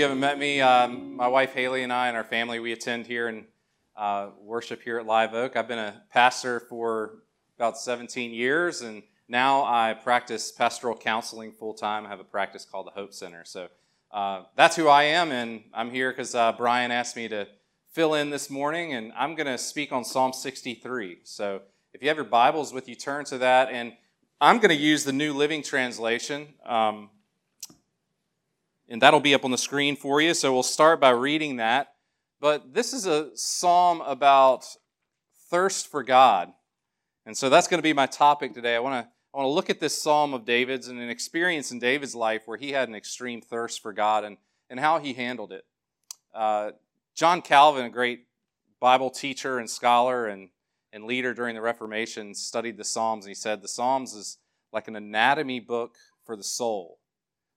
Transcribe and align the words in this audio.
you 0.00 0.04
haven't 0.04 0.20
met 0.20 0.38
me, 0.38 0.62
um, 0.62 1.14
my 1.14 1.28
wife 1.28 1.52
Haley 1.52 1.82
and 1.82 1.92
I 1.92 2.08
and 2.08 2.16
our 2.16 2.24
family, 2.24 2.58
we 2.58 2.72
attend 2.72 3.06
here 3.06 3.28
and 3.28 3.44
uh, 3.94 4.30
worship 4.40 4.80
here 4.80 4.98
at 4.98 5.04
Live 5.04 5.34
Oak. 5.34 5.56
I've 5.56 5.68
been 5.68 5.78
a 5.78 6.04
pastor 6.10 6.58
for 6.58 7.18
about 7.58 7.76
17 7.76 8.32
years, 8.32 8.80
and 8.80 9.02
now 9.28 9.62
I 9.62 9.92
practice 9.92 10.52
pastoral 10.52 10.96
counseling 10.96 11.52
full 11.52 11.74
time. 11.74 12.06
I 12.06 12.08
have 12.08 12.18
a 12.18 12.24
practice 12.24 12.64
called 12.64 12.86
the 12.86 12.92
Hope 12.92 13.12
Center. 13.12 13.44
So 13.44 13.68
uh, 14.10 14.44
that's 14.56 14.74
who 14.74 14.88
I 14.88 15.02
am, 15.02 15.32
and 15.32 15.64
I'm 15.74 15.90
here 15.90 16.12
because 16.12 16.34
uh, 16.34 16.52
Brian 16.52 16.90
asked 16.90 17.14
me 17.14 17.28
to 17.28 17.46
fill 17.92 18.14
in 18.14 18.30
this 18.30 18.48
morning, 18.48 18.94
and 18.94 19.12
I'm 19.14 19.34
going 19.34 19.48
to 19.48 19.58
speak 19.58 19.92
on 19.92 20.06
Psalm 20.06 20.32
63. 20.32 21.18
So 21.24 21.60
if 21.92 22.00
you 22.00 22.08
have 22.08 22.16
your 22.16 22.24
Bibles 22.24 22.72
with 22.72 22.88
you, 22.88 22.94
turn 22.94 23.26
to 23.26 23.36
that, 23.36 23.68
and 23.70 23.92
I'm 24.40 24.60
going 24.60 24.74
to 24.74 24.82
use 24.82 25.04
the 25.04 25.12
New 25.12 25.34
Living 25.34 25.62
Translation. 25.62 26.54
Um, 26.64 27.10
and 28.90 29.00
that'll 29.00 29.20
be 29.20 29.34
up 29.34 29.44
on 29.44 29.52
the 29.52 29.58
screen 29.58 29.96
for 29.96 30.20
you. 30.20 30.34
So 30.34 30.52
we'll 30.52 30.64
start 30.64 31.00
by 31.00 31.10
reading 31.10 31.56
that. 31.56 31.94
But 32.40 32.74
this 32.74 32.92
is 32.92 33.06
a 33.06 33.30
psalm 33.34 34.00
about 34.00 34.66
thirst 35.48 35.88
for 35.88 36.02
God. 36.02 36.52
And 37.24 37.36
so 37.36 37.48
that's 37.48 37.68
going 37.68 37.78
to 37.78 37.82
be 37.82 37.92
my 37.92 38.06
topic 38.06 38.52
today. 38.52 38.74
I 38.74 38.80
want 38.80 39.04
to 39.04 39.10
I 39.32 39.38
want 39.38 39.46
to 39.46 39.52
look 39.52 39.70
at 39.70 39.78
this 39.78 40.00
psalm 40.00 40.34
of 40.34 40.44
David's 40.44 40.88
and 40.88 40.98
an 40.98 41.08
experience 41.08 41.70
in 41.70 41.78
David's 41.78 42.16
life 42.16 42.42
where 42.46 42.58
he 42.58 42.72
had 42.72 42.88
an 42.88 42.96
extreme 42.96 43.40
thirst 43.40 43.80
for 43.80 43.92
God 43.92 44.24
and, 44.24 44.36
and 44.68 44.80
how 44.80 44.98
he 44.98 45.12
handled 45.12 45.52
it. 45.52 45.64
Uh, 46.34 46.72
John 47.14 47.40
Calvin, 47.40 47.84
a 47.84 47.90
great 47.90 48.26
Bible 48.80 49.08
teacher 49.08 49.60
and 49.60 49.70
scholar 49.70 50.26
and, 50.26 50.48
and 50.92 51.04
leader 51.04 51.32
during 51.32 51.54
the 51.54 51.60
Reformation, 51.60 52.34
studied 52.34 52.76
the 52.76 52.82
Psalms 52.82 53.24
and 53.24 53.30
he 53.30 53.36
said 53.36 53.62
the 53.62 53.68
Psalms 53.68 54.14
is 54.14 54.38
like 54.72 54.88
an 54.88 54.96
anatomy 54.96 55.60
book 55.60 55.94
for 56.24 56.34
the 56.34 56.42
soul. 56.42 56.99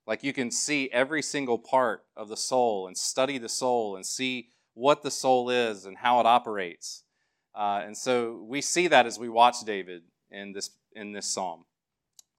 Like 0.06 0.24
you 0.24 0.34
can 0.34 0.52
see 0.52 0.90
every 0.92 1.22
single 1.22 1.58
part 1.58 2.04
of 2.16 2.28
the 2.28 2.38
soul 2.38 2.88
and 2.88 2.98
study 2.98 3.38
the 3.38 3.50
soul 3.50 3.96
and 3.96 4.06
see 4.06 4.50
what 4.74 5.02
the 5.02 5.12
soul 5.12 5.50
is 5.50 5.86
and 5.86 5.98
how 5.98 6.20
it 6.20 6.26
operates. 6.26 7.04
Uh, 7.56 7.82
and 7.86 7.96
so 7.96 8.44
we 8.48 8.62
see 8.62 8.88
that 8.88 9.06
as 9.06 9.20
we 9.20 9.30
watch 9.30 9.58
David 9.66 10.04
in 10.32 10.54
this 10.54 10.72
in 10.96 11.12
this 11.12 11.28
psalm. 11.28 11.66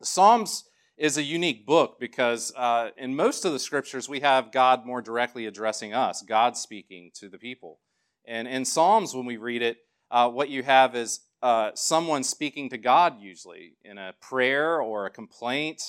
The 0.00 0.06
Psalms 0.06 0.64
is 0.96 1.16
a 1.16 1.22
unique 1.22 1.66
book 1.66 1.98
because 1.98 2.52
uh, 2.56 2.90
in 2.96 3.16
most 3.16 3.44
of 3.44 3.52
the 3.52 3.58
scriptures 3.58 4.08
we 4.08 4.20
have 4.20 4.52
God 4.52 4.86
more 4.86 5.02
directly 5.02 5.46
addressing 5.46 5.92
us, 5.92 6.22
God 6.22 6.56
speaking 6.56 7.10
to 7.14 7.28
the 7.28 7.38
people. 7.38 7.80
And 8.24 8.46
in 8.46 8.64
Psalms, 8.64 9.14
when 9.14 9.26
we 9.26 9.36
read 9.36 9.62
it, 9.62 9.78
uh, 10.10 10.28
what 10.28 10.48
you 10.48 10.62
have 10.62 10.94
is 10.94 11.20
uh, 11.42 11.72
someone 11.74 12.22
speaking 12.22 12.70
to 12.70 12.78
God, 12.78 13.20
usually 13.20 13.76
in 13.84 13.98
a 13.98 14.14
prayer 14.20 14.80
or 14.80 15.06
a 15.06 15.10
complaint. 15.10 15.82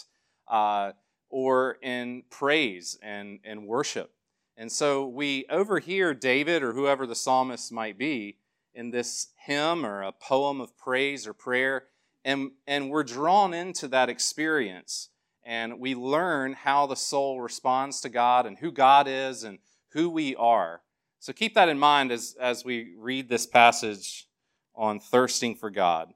Or 1.37 1.77
in 1.81 2.23
praise 2.29 2.97
and, 3.01 3.39
and 3.43 3.67
worship. 3.67 4.13
And 4.55 4.71
so 4.71 5.05
we 5.05 5.45
overhear 5.49 6.13
David 6.13 6.63
or 6.63 6.71
whoever 6.71 7.05
the 7.05 7.13
psalmist 7.13 7.73
might 7.73 7.97
be 7.97 8.37
in 8.73 8.91
this 8.91 9.27
hymn 9.45 9.85
or 9.85 10.01
a 10.01 10.13
poem 10.13 10.61
of 10.61 10.77
praise 10.77 11.27
or 11.27 11.33
prayer, 11.33 11.87
and, 12.23 12.51
and 12.65 12.89
we're 12.89 13.03
drawn 13.03 13.53
into 13.53 13.89
that 13.89 14.07
experience. 14.07 15.09
And 15.43 15.77
we 15.81 15.93
learn 15.93 16.53
how 16.53 16.87
the 16.87 16.95
soul 16.95 17.41
responds 17.41 17.99
to 18.01 18.09
God 18.09 18.45
and 18.45 18.57
who 18.57 18.71
God 18.71 19.05
is 19.09 19.43
and 19.43 19.59
who 19.89 20.09
we 20.09 20.37
are. 20.37 20.83
So 21.19 21.33
keep 21.33 21.53
that 21.55 21.67
in 21.67 21.77
mind 21.77 22.13
as, 22.13 22.33
as 22.39 22.63
we 22.63 22.93
read 22.97 23.27
this 23.27 23.45
passage 23.45 24.29
on 24.73 25.01
thirsting 25.01 25.55
for 25.55 25.69
God. 25.69 26.13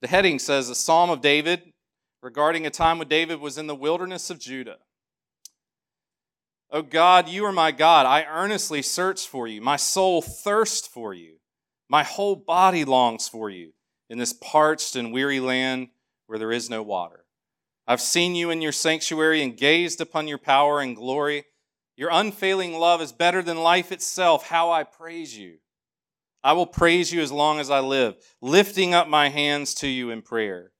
The 0.00 0.08
heading 0.08 0.38
says, 0.38 0.70
A 0.70 0.74
Psalm 0.74 1.10
of 1.10 1.20
David, 1.20 1.74
regarding 2.22 2.66
a 2.66 2.70
time 2.70 2.98
when 2.98 3.08
David 3.08 3.40
was 3.40 3.58
in 3.58 3.66
the 3.66 3.74
wilderness 3.74 4.30
of 4.30 4.38
Judah. 4.38 4.78
O 6.70 6.82
God, 6.82 7.28
you 7.28 7.44
are 7.44 7.52
my 7.52 7.70
God. 7.70 8.04
I 8.04 8.24
earnestly 8.24 8.82
search 8.82 9.26
for 9.26 9.46
you. 9.46 9.62
My 9.62 9.76
soul 9.76 10.20
thirsts 10.20 10.86
for 10.86 11.14
you. 11.14 11.36
My 11.88 12.02
whole 12.02 12.36
body 12.36 12.84
longs 12.84 13.28
for 13.28 13.48
you 13.48 13.72
in 14.10 14.18
this 14.18 14.34
parched 14.34 14.94
and 14.94 15.12
weary 15.12 15.40
land 15.40 15.88
where 16.26 16.38
there 16.38 16.52
is 16.52 16.68
no 16.68 16.82
water. 16.82 17.24
I've 17.86 18.02
seen 18.02 18.34
you 18.34 18.50
in 18.50 18.60
your 18.60 18.72
sanctuary 18.72 19.42
and 19.42 19.56
gazed 19.56 20.02
upon 20.02 20.28
your 20.28 20.36
power 20.36 20.80
and 20.80 20.94
glory. 20.94 21.44
Your 21.96 22.10
unfailing 22.12 22.74
love 22.74 23.00
is 23.00 23.12
better 23.12 23.42
than 23.42 23.62
life 23.62 23.90
itself. 23.90 24.48
How 24.48 24.70
I 24.70 24.84
praise 24.84 25.36
you. 25.38 25.56
I 26.44 26.52
will 26.52 26.66
praise 26.66 27.12
you 27.12 27.22
as 27.22 27.32
long 27.32 27.58
as 27.58 27.70
I 27.70 27.80
live, 27.80 28.16
lifting 28.42 28.92
up 28.92 29.08
my 29.08 29.30
hands 29.30 29.74
to 29.76 29.88
you 29.88 30.10
in 30.10 30.20
prayer. 30.20 30.72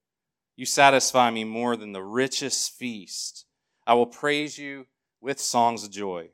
You 0.59 0.67
satisfy 0.67 1.31
me 1.31 1.45
more 1.45 1.77
than 1.77 1.93
the 1.93 2.03
richest 2.03 2.77
feast. 2.77 3.47
I 3.87 3.95
will 3.95 4.07
praise 4.09 4.59
you 4.59 4.89
with 5.21 5.39
songs 5.39 5.85
of 5.85 5.93
joy. 5.93 6.31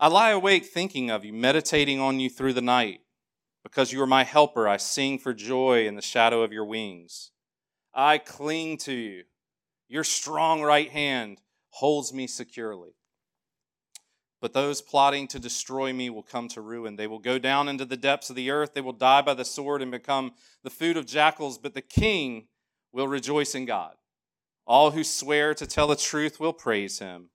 I 0.00 0.08
lie 0.08 0.30
awake 0.30 0.64
thinking 0.64 1.10
of 1.10 1.26
you, 1.26 1.34
meditating 1.34 2.00
on 2.00 2.20
you 2.20 2.30
through 2.30 2.54
the 2.54 2.62
night. 2.62 3.00
Because 3.62 3.92
you 3.92 4.00
are 4.00 4.06
my 4.06 4.24
helper, 4.24 4.66
I 4.66 4.78
sing 4.78 5.18
for 5.18 5.34
joy 5.34 5.86
in 5.86 5.94
the 5.94 6.00
shadow 6.00 6.40
of 6.40 6.54
your 6.54 6.64
wings. 6.64 7.32
I 7.92 8.16
cling 8.16 8.78
to 8.78 8.94
you. 8.94 9.24
Your 9.90 10.04
strong 10.04 10.62
right 10.62 10.88
hand 10.88 11.42
holds 11.68 12.14
me 12.14 12.26
securely. 12.28 12.92
But 14.40 14.54
those 14.54 14.80
plotting 14.80 15.28
to 15.28 15.38
destroy 15.38 15.92
me 15.92 16.08
will 16.08 16.22
come 16.22 16.48
to 16.48 16.62
ruin. 16.62 16.96
They 16.96 17.06
will 17.06 17.18
go 17.18 17.38
down 17.38 17.68
into 17.68 17.84
the 17.84 17.98
depths 17.98 18.30
of 18.30 18.36
the 18.36 18.50
earth. 18.50 18.72
They 18.72 18.80
will 18.80 18.94
die 18.94 19.20
by 19.20 19.34
the 19.34 19.44
sword 19.44 19.82
and 19.82 19.90
become 19.90 20.32
the 20.62 20.70
food 20.70 20.96
of 20.96 21.04
jackals. 21.04 21.58
But 21.58 21.74
the 21.74 21.82
king 21.82 22.46
will 22.92 23.08
rejoice 23.08 23.54
in 23.54 23.64
God. 23.64 23.94
All 24.66 24.90
who 24.90 25.04
swear 25.04 25.54
to 25.54 25.66
tell 25.66 25.86
the 25.86 25.96
truth 25.96 26.38
will 26.38 26.52
praise 26.52 26.98
him, 26.98 27.30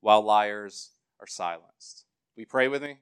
while 0.00 0.22
liars 0.22 0.90
are 1.20 1.26
silenced. 1.26 2.04
We 2.36 2.44
pray 2.44 2.68
with 2.68 2.82
me? 2.82 2.98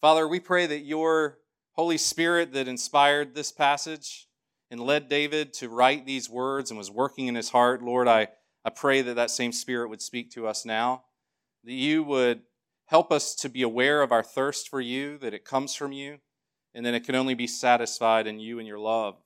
Father, 0.00 0.26
we 0.26 0.40
pray 0.40 0.66
that 0.66 0.80
your 0.80 1.38
Holy 1.72 1.98
Spirit 1.98 2.52
that 2.52 2.68
inspired 2.68 3.34
this 3.34 3.52
passage 3.52 4.28
and 4.70 4.80
led 4.80 5.08
David 5.08 5.52
to 5.54 5.68
write 5.68 6.06
these 6.06 6.30
words 6.30 6.70
and 6.70 6.78
was 6.78 6.90
working 6.90 7.26
in 7.26 7.34
his 7.34 7.50
heart, 7.50 7.82
Lord, 7.82 8.08
I, 8.08 8.28
I 8.64 8.70
pray 8.70 9.02
that 9.02 9.16
that 9.16 9.30
same 9.30 9.52
Spirit 9.52 9.90
would 9.90 10.00
speak 10.02 10.30
to 10.32 10.46
us 10.46 10.64
now, 10.64 11.04
that 11.64 11.72
you 11.72 12.02
would 12.04 12.42
help 12.86 13.12
us 13.12 13.34
to 13.36 13.48
be 13.48 13.62
aware 13.62 14.02
of 14.02 14.12
our 14.12 14.22
thirst 14.22 14.68
for 14.68 14.80
you, 14.80 15.18
that 15.18 15.34
it 15.34 15.44
comes 15.44 15.74
from 15.74 15.92
you, 15.92 16.18
and 16.74 16.86
that 16.86 16.94
it 16.94 17.04
can 17.04 17.14
only 17.14 17.34
be 17.34 17.46
satisfied 17.46 18.26
in 18.26 18.38
you 18.40 18.58
and 18.58 18.66
your 18.66 18.78
love. 18.78 19.16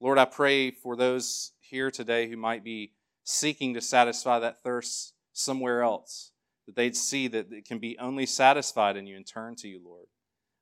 Lord, 0.00 0.18
I 0.18 0.24
pray 0.24 0.70
for 0.70 0.96
those 0.96 1.52
here 1.60 1.90
today 1.90 2.28
who 2.28 2.36
might 2.36 2.62
be 2.62 2.92
seeking 3.24 3.74
to 3.74 3.80
satisfy 3.80 4.38
that 4.38 4.62
thirst 4.62 5.14
somewhere 5.32 5.82
else, 5.82 6.30
that 6.66 6.76
they'd 6.76 6.96
see 6.96 7.28
that 7.28 7.52
it 7.52 7.66
can 7.66 7.78
be 7.78 7.98
only 7.98 8.26
satisfied 8.26 8.96
in 8.96 9.06
you 9.06 9.16
and 9.16 9.26
turn 9.26 9.54
to 9.56 9.68
you, 9.68 9.80
Lord. 9.84 10.06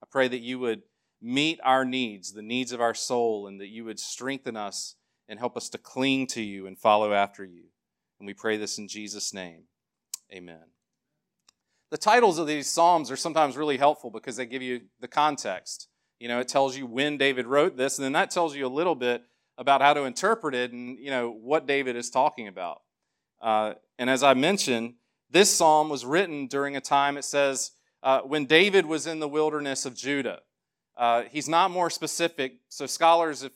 I 0.02 0.06
pray 0.10 0.28
that 0.28 0.41
you 0.41 0.58
would 0.58 0.82
meet 1.20 1.60
our 1.62 1.84
needs, 1.84 2.32
the 2.32 2.42
needs 2.42 2.72
of 2.72 2.80
our 2.80 2.94
soul, 2.94 3.47
and 3.47 3.60
that 3.60 3.69
you 3.69 3.84
would 3.84 4.00
strengthen 4.00 4.56
us 4.56 4.97
and 5.28 5.38
help 5.38 5.56
us 5.56 5.68
to 5.70 5.78
cling 5.78 6.26
to 6.28 6.42
you 6.42 6.66
and 6.66 6.78
follow 6.78 7.12
after 7.12 7.44
you. 7.44 7.64
And 8.18 8.26
we 8.26 8.34
pray 8.34 8.56
this 8.56 8.78
in 8.78 8.88
Jesus' 8.88 9.34
name. 9.34 9.64
Amen. 10.32 10.70
The 11.91 11.98
titles 11.98 12.38
of 12.38 12.47
these 12.47 12.68
Psalms 12.68 13.10
are 13.10 13.16
sometimes 13.16 13.56
really 13.56 13.76
helpful 13.76 14.10
because 14.10 14.36
they 14.36 14.47
give 14.47 14.62
you 14.62 14.82
the 15.00 15.08
context. 15.08 15.88
You 16.19 16.28
know, 16.28 16.41
it 16.41 16.49
tells 16.49 16.77
you 16.77 16.87
when 16.87 17.19
David 17.19 17.47
wrote 17.47 17.77
this, 17.77 17.99
and 17.99 18.04
then 18.04 18.12
that 18.12 18.31
tells 18.31 18.56
you 18.56 18.66
a 18.66 18.69
little 18.69 18.94
bit 18.94 19.22
about 19.59 19.81
how 19.81 19.94
to 19.94 20.04
interpret 20.04 20.54
it 20.54 20.72
and, 20.72 20.99
you 20.99 21.10
know, 21.10 21.31
what 21.31 21.66
David 21.66 21.97
is 21.97 22.10
talking 22.10 22.49
about. 22.49 22.82
Uh, 23.41 23.75
and 23.99 24.09
as 24.10 24.22
I 24.22 24.34
mentioned, 24.34 24.94
this 25.31 25.50
psalm 25.53 25.88
was 25.88 26.04
written 26.04 26.47
during 26.47 26.77
a 26.77 26.81
time, 26.81 27.16
it 27.16 27.25
says, 27.25 27.72
uh, 28.03 28.21
when 28.21 28.47
David 28.47 28.87
was 28.87 29.06
in 29.06 29.21
the 29.21 29.28
wilderness 29.28 29.84
of 29.84 29.94
Judah. 29.94 30.41
Uh, 30.97 31.25
he's 31.31 31.49
not 31.49 31.71
more 31.71 31.91
specific, 31.91 32.54
so 32.69 32.86
scholars 32.86 33.42
have 33.42 33.53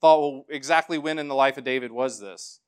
thought, 0.00 0.20
well, 0.20 0.46
exactly 0.50 0.98
when 0.98 1.18
in 1.18 1.28
the 1.28 1.34
life 1.34 1.56
of 1.56 1.64
David 1.64 1.92
was 1.92 2.20
this? 2.20 2.60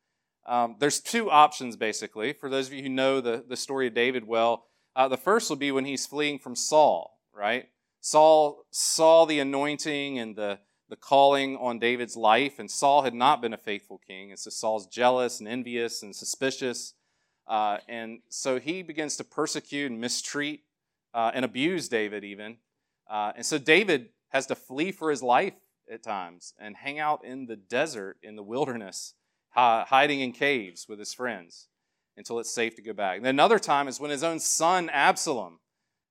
Um, 0.46 0.76
there's 0.78 1.00
two 1.00 1.30
options, 1.30 1.76
basically, 1.76 2.32
for 2.32 2.48
those 2.48 2.68
of 2.68 2.72
you 2.74 2.82
who 2.82 2.88
know 2.88 3.20
the, 3.20 3.44
the 3.46 3.56
story 3.56 3.86
of 3.86 3.94
David 3.94 4.26
well. 4.26 4.66
Uh, 4.96 5.08
the 5.08 5.16
first 5.16 5.50
will 5.50 5.56
be 5.56 5.72
when 5.72 5.84
he's 5.84 6.06
fleeing 6.06 6.38
from 6.38 6.54
Saul, 6.54 7.18
right? 7.32 7.66
Saul 8.04 8.66
saw 8.70 9.24
the 9.24 9.38
anointing 9.38 10.18
and 10.18 10.36
the, 10.36 10.58
the 10.90 10.96
calling 10.96 11.56
on 11.56 11.78
David's 11.78 12.18
life, 12.18 12.58
and 12.58 12.70
Saul 12.70 13.00
had 13.00 13.14
not 13.14 13.40
been 13.40 13.54
a 13.54 13.56
faithful 13.58 13.98
king. 14.06 14.28
And 14.30 14.38
so 14.38 14.50
Saul's 14.50 14.86
jealous 14.86 15.40
and 15.40 15.48
envious 15.48 16.02
and 16.02 16.14
suspicious. 16.14 16.92
Uh, 17.46 17.78
and 17.88 18.18
so 18.28 18.60
he 18.60 18.82
begins 18.82 19.16
to 19.16 19.24
persecute 19.24 19.90
and 19.90 20.02
mistreat 20.02 20.64
uh, 21.14 21.30
and 21.32 21.46
abuse 21.46 21.88
David, 21.88 22.24
even. 22.24 22.58
Uh, 23.08 23.32
and 23.36 23.46
so 23.46 23.56
David 23.56 24.10
has 24.28 24.44
to 24.48 24.54
flee 24.54 24.92
for 24.92 25.08
his 25.08 25.22
life 25.22 25.54
at 25.90 26.02
times 26.02 26.52
and 26.58 26.76
hang 26.76 26.98
out 26.98 27.24
in 27.24 27.46
the 27.46 27.56
desert, 27.56 28.18
in 28.22 28.36
the 28.36 28.42
wilderness, 28.42 29.14
hiding 29.52 30.20
in 30.20 30.32
caves 30.32 30.84
with 30.90 30.98
his 30.98 31.14
friends 31.14 31.68
until 32.18 32.38
it's 32.38 32.54
safe 32.54 32.76
to 32.76 32.82
go 32.82 32.92
back. 32.92 33.16
And 33.16 33.26
another 33.26 33.58
time 33.58 33.88
is 33.88 33.98
when 33.98 34.10
his 34.10 34.22
own 34.22 34.40
son, 34.40 34.90
Absalom, 34.90 35.60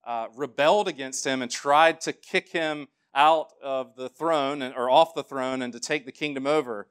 uh, 0.05 0.27
rebelled 0.35 0.87
against 0.87 1.25
him 1.25 1.41
and 1.41 1.49
tried 1.49 2.01
to 2.01 2.13
kick 2.13 2.49
him 2.49 2.87
out 3.15 3.53
of 3.61 3.95
the 3.95 4.09
throne 4.09 4.61
or 4.61 4.89
off 4.89 5.13
the 5.13 5.23
throne 5.23 5.61
and 5.61 5.73
to 5.73 5.79
take 5.79 6.05
the 6.05 6.11
kingdom 6.11 6.47
over. 6.47 6.87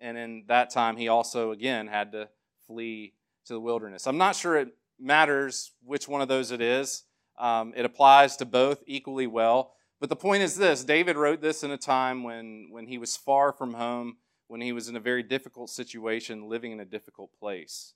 And 0.00 0.16
in 0.16 0.44
that 0.48 0.70
time, 0.70 0.96
he 0.96 1.08
also 1.08 1.52
again 1.52 1.86
had 1.86 2.12
to 2.12 2.28
flee 2.66 3.14
to 3.46 3.52
the 3.52 3.60
wilderness. 3.60 4.06
I'm 4.06 4.18
not 4.18 4.36
sure 4.36 4.56
it 4.56 4.74
matters 4.98 5.72
which 5.84 6.08
one 6.08 6.20
of 6.20 6.28
those 6.28 6.50
it 6.50 6.60
is. 6.60 7.04
Um, 7.38 7.72
it 7.76 7.84
applies 7.84 8.36
to 8.38 8.44
both 8.44 8.82
equally 8.86 9.26
well. 9.26 9.72
But 10.00 10.08
the 10.08 10.16
point 10.16 10.42
is 10.42 10.56
this 10.56 10.84
David 10.84 11.16
wrote 11.16 11.40
this 11.40 11.62
in 11.62 11.70
a 11.70 11.78
time 11.78 12.22
when, 12.22 12.68
when 12.70 12.86
he 12.86 12.98
was 12.98 13.16
far 13.16 13.52
from 13.52 13.74
home, 13.74 14.16
when 14.48 14.60
he 14.60 14.72
was 14.72 14.88
in 14.88 14.96
a 14.96 15.00
very 15.00 15.22
difficult 15.22 15.70
situation, 15.70 16.48
living 16.48 16.72
in 16.72 16.80
a 16.80 16.84
difficult 16.84 17.30
place. 17.38 17.94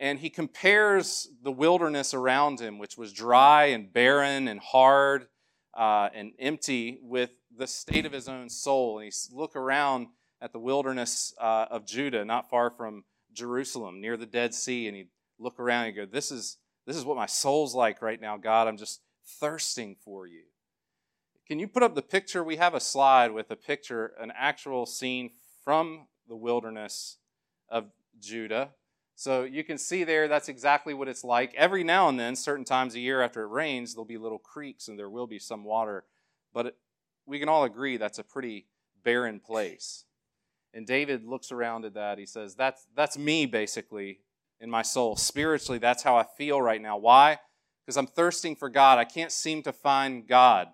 And 0.00 0.18
he 0.18 0.30
compares 0.30 1.28
the 1.42 1.52
wilderness 1.52 2.14
around 2.14 2.58
him, 2.58 2.78
which 2.78 2.96
was 2.96 3.12
dry 3.12 3.66
and 3.66 3.92
barren 3.92 4.48
and 4.48 4.58
hard 4.58 5.26
uh, 5.76 6.08
and 6.14 6.32
empty, 6.38 6.98
with 7.02 7.30
the 7.56 7.66
state 7.66 8.06
of 8.06 8.12
his 8.12 8.26
own 8.26 8.48
soul. 8.48 8.98
And 8.98 9.04
he 9.04 9.12
look 9.36 9.54
around 9.54 10.08
at 10.40 10.52
the 10.52 10.58
wilderness 10.58 11.34
uh, 11.38 11.66
of 11.70 11.86
Judah, 11.86 12.24
not 12.24 12.48
far 12.48 12.70
from 12.70 13.04
Jerusalem, 13.34 14.00
near 14.00 14.16
the 14.16 14.26
Dead 14.26 14.54
Sea, 14.54 14.88
and 14.88 14.96
he'd 14.96 15.10
look 15.38 15.60
around 15.60 15.86
and 15.86 15.96
go, 15.96 16.06
This 16.06 16.32
is, 16.32 16.56
this 16.86 16.96
is 16.96 17.04
what 17.04 17.18
my 17.18 17.26
soul's 17.26 17.74
like 17.74 18.00
right 18.00 18.20
now, 18.20 18.38
God. 18.38 18.68
I'm 18.68 18.78
just 18.78 19.02
thirsting 19.38 19.96
for 20.02 20.26
you. 20.26 20.44
Can 21.46 21.58
you 21.58 21.68
put 21.68 21.82
up 21.82 21.94
the 21.94 22.02
picture? 22.02 22.42
We 22.42 22.56
have 22.56 22.74
a 22.74 22.80
slide 22.80 23.32
with 23.32 23.50
a 23.50 23.56
picture, 23.56 24.14
an 24.18 24.32
actual 24.34 24.86
scene 24.86 25.30
from 25.62 26.06
the 26.26 26.36
wilderness 26.36 27.18
of 27.68 27.90
Judah. 28.18 28.70
So 29.20 29.42
you 29.42 29.64
can 29.64 29.76
see 29.76 30.04
there, 30.04 30.28
that's 30.28 30.48
exactly 30.48 30.94
what 30.94 31.06
it's 31.06 31.24
like. 31.24 31.52
Every 31.54 31.84
now 31.84 32.08
and 32.08 32.18
then, 32.18 32.34
certain 32.34 32.64
times 32.64 32.94
a 32.94 33.00
year 33.00 33.20
after 33.20 33.42
it 33.42 33.48
rains, 33.48 33.92
there'll 33.92 34.06
be 34.06 34.16
little 34.16 34.38
creeks 34.38 34.88
and 34.88 34.98
there 34.98 35.10
will 35.10 35.26
be 35.26 35.38
some 35.38 35.62
water. 35.62 36.04
But 36.54 36.66
it, 36.68 36.76
we 37.26 37.38
can 37.38 37.50
all 37.50 37.64
agree 37.64 37.98
that's 37.98 38.18
a 38.18 38.24
pretty 38.24 38.64
barren 39.04 39.38
place. 39.38 40.06
And 40.72 40.86
David 40.86 41.26
looks 41.26 41.52
around 41.52 41.84
at 41.84 41.92
that. 41.92 42.16
He 42.16 42.24
says, 42.24 42.54
That's, 42.54 42.86
that's 42.96 43.18
me, 43.18 43.44
basically, 43.44 44.20
in 44.58 44.70
my 44.70 44.80
soul. 44.80 45.16
Spiritually, 45.16 45.78
that's 45.78 46.02
how 46.02 46.16
I 46.16 46.24
feel 46.38 46.62
right 46.62 46.80
now. 46.80 46.96
Why? 46.96 47.40
Because 47.84 47.98
I'm 47.98 48.06
thirsting 48.06 48.56
for 48.56 48.70
God. 48.70 48.96
I 48.96 49.04
can't 49.04 49.32
seem 49.32 49.62
to 49.64 49.72
find 49.74 50.26
God. 50.26 50.68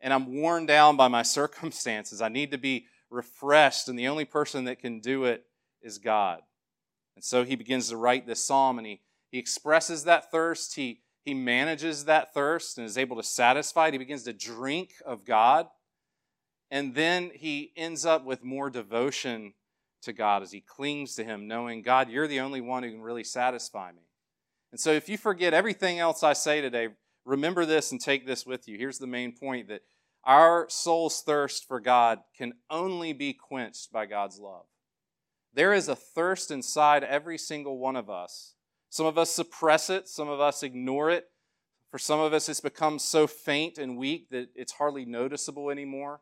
And 0.00 0.12
I'm 0.12 0.34
worn 0.34 0.66
down 0.66 0.96
by 0.96 1.06
my 1.06 1.22
circumstances. 1.38 2.20
I 2.20 2.28
need 2.28 2.50
to 2.50 2.58
be 2.58 2.86
refreshed, 3.08 3.86
and 3.86 3.96
the 3.96 4.08
only 4.08 4.24
person 4.24 4.64
that 4.64 4.80
can 4.80 4.98
do 4.98 5.26
it 5.26 5.44
is 5.80 5.98
God. 5.98 6.40
And 7.18 7.24
so 7.24 7.42
he 7.42 7.56
begins 7.56 7.88
to 7.88 7.96
write 7.96 8.28
this 8.28 8.44
psalm, 8.44 8.78
and 8.78 8.86
he, 8.86 9.00
he 9.32 9.40
expresses 9.40 10.04
that 10.04 10.30
thirst. 10.30 10.76
He, 10.76 11.00
he 11.24 11.34
manages 11.34 12.04
that 12.04 12.32
thirst 12.32 12.78
and 12.78 12.86
is 12.86 12.96
able 12.96 13.16
to 13.16 13.24
satisfy 13.24 13.88
it. 13.88 13.94
He 13.94 13.98
begins 13.98 14.22
to 14.22 14.32
drink 14.32 14.92
of 15.04 15.24
God. 15.24 15.66
And 16.70 16.94
then 16.94 17.32
he 17.34 17.72
ends 17.76 18.06
up 18.06 18.24
with 18.24 18.44
more 18.44 18.70
devotion 18.70 19.54
to 20.02 20.12
God 20.12 20.44
as 20.44 20.52
he 20.52 20.60
clings 20.60 21.16
to 21.16 21.24
him, 21.24 21.48
knowing, 21.48 21.82
God, 21.82 22.08
you're 22.08 22.28
the 22.28 22.38
only 22.38 22.60
one 22.60 22.84
who 22.84 22.92
can 22.92 23.02
really 23.02 23.24
satisfy 23.24 23.90
me. 23.90 24.02
And 24.70 24.78
so 24.78 24.92
if 24.92 25.08
you 25.08 25.18
forget 25.18 25.52
everything 25.52 25.98
else 25.98 26.22
I 26.22 26.34
say 26.34 26.60
today, 26.60 26.90
remember 27.24 27.66
this 27.66 27.90
and 27.90 28.00
take 28.00 28.28
this 28.28 28.46
with 28.46 28.68
you. 28.68 28.78
Here's 28.78 28.98
the 28.98 29.08
main 29.08 29.32
point 29.32 29.66
that 29.70 29.82
our 30.22 30.66
soul's 30.68 31.20
thirst 31.20 31.66
for 31.66 31.80
God 31.80 32.20
can 32.36 32.52
only 32.70 33.12
be 33.12 33.32
quenched 33.32 33.90
by 33.90 34.06
God's 34.06 34.38
love. 34.38 34.66
There 35.58 35.74
is 35.74 35.88
a 35.88 35.96
thirst 35.96 36.52
inside 36.52 37.02
every 37.02 37.36
single 37.36 37.78
one 37.78 37.96
of 37.96 38.08
us. 38.08 38.54
Some 38.90 39.06
of 39.06 39.18
us 39.18 39.28
suppress 39.28 39.90
it, 39.90 40.06
some 40.06 40.28
of 40.28 40.38
us 40.40 40.62
ignore 40.62 41.10
it. 41.10 41.24
For 41.90 41.98
some 41.98 42.20
of 42.20 42.32
us, 42.32 42.48
it's 42.48 42.60
become 42.60 43.00
so 43.00 43.26
faint 43.26 43.76
and 43.76 43.98
weak 43.98 44.30
that 44.30 44.50
it's 44.54 44.74
hardly 44.74 45.04
noticeable 45.04 45.68
anymore. 45.68 46.20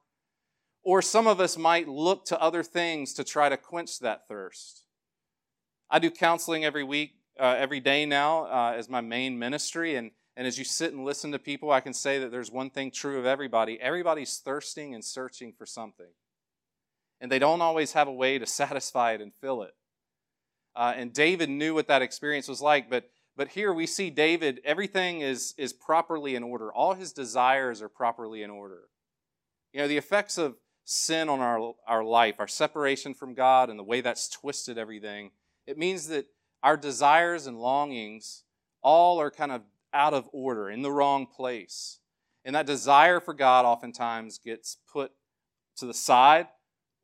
Or 0.83 1.03
some 1.03 1.27
of 1.27 1.39
us 1.39 1.59
might 1.59 1.87
look 1.87 2.25
to 2.27 2.41
other 2.41 2.63
things 2.63 3.13
to 3.13 3.25
try 3.25 3.51
to 3.51 3.59
quench 3.59 3.99
that 3.99 4.27
thirst. 4.27 4.87
I 5.91 5.99
do 5.99 6.11
counseling 6.11 6.65
every 6.65 6.83
week, 6.83 7.17
uh, 7.39 7.57
every 7.59 7.81
day 7.81 8.07
now 8.07 8.47
uh, 8.47 8.73
as 8.75 8.89
my 8.89 9.03
main 9.03 9.39
ministry. 9.39 9.97
And, 9.97 10.13
and 10.35 10.47
as 10.47 10.59
you 10.59 10.65
sit 10.65 10.95
and 10.95 11.05
listen 11.05 11.31
to 11.33 11.39
people, 11.39 11.71
I 11.71 11.81
can 11.81 11.93
say 11.93 12.19
that 12.21 12.31
there's 12.31 12.51
one 12.51 12.71
thing 12.71 12.91
true 12.91 13.19
of 13.19 13.27
everybody 13.27 13.79
everybody's 13.83 14.39
thirsting 14.39 14.95
and 14.95 15.05
searching 15.05 15.53
for 15.53 15.67
something. 15.67 16.15
And 17.21 17.31
they 17.31 17.39
don't 17.39 17.63
always 17.63 17.93
have 17.93 18.09
a 18.09 18.13
way 18.13 18.39
to 18.39 18.47
satisfy 18.47 19.13
it 19.13 19.21
and 19.21 19.33
fill 19.35 19.63
it. 19.63 19.75
Uh, 20.75 20.93
and 20.95 21.13
David 21.13 21.49
knew 21.49 21.75
what 21.75 21.89
that 21.89 22.03
experience 22.03 22.49
was 22.49 22.61
like, 22.61 22.91
but 22.91 23.09
but 23.37 23.49
here 23.49 23.73
we 23.73 23.87
see 23.87 24.09
David, 24.09 24.61
everything 24.65 25.21
is, 25.21 25.55
is 25.59 25.75
properly 25.75 26.35
in 26.35 26.43
order. 26.43 26.73
All 26.73 26.95
his 26.95 27.13
desires 27.13 27.83
are 27.83 27.89
properly 27.89 28.43
in 28.43 28.51
order. 28.51 28.89
You 29.75 29.81
know, 29.81 29.89
the 29.89 29.99
effects 29.99 30.39
of 30.39 30.57
sin 30.85 31.29
on 31.29 31.41
our, 31.41 31.75
our 31.87 32.03
life, 32.03 32.37
our 32.39 32.49
separation 32.49 33.13
from 33.13 33.35
God, 33.35 33.69
and 33.69 33.79
the 33.79 33.85
way 33.85 34.01
that's 34.01 34.31
twisted 34.31 34.79
everything, 34.79 35.33
it 35.67 35.77
means 35.77 36.09
that 36.09 36.27
our 36.63 36.79
desires 36.79 37.47
and 37.47 37.61
longings 37.61 38.45
all 38.83 39.21
are 39.21 39.31
kind 39.31 39.53
of 39.53 39.63
out 39.93 40.15
of 40.15 40.29
order, 40.33 40.71
in 40.71 40.83
the 40.83 40.93
wrong 40.93 41.27
place. 41.27 41.99
And 42.45 42.55
that 42.55 42.67
desire 42.67 43.21
for 43.21 43.35
God 43.35 43.67
oftentimes 43.67 44.39
gets 44.39 44.79
put 44.91 45.13
to 45.77 45.87
the 45.87 45.95
side, 45.95 46.47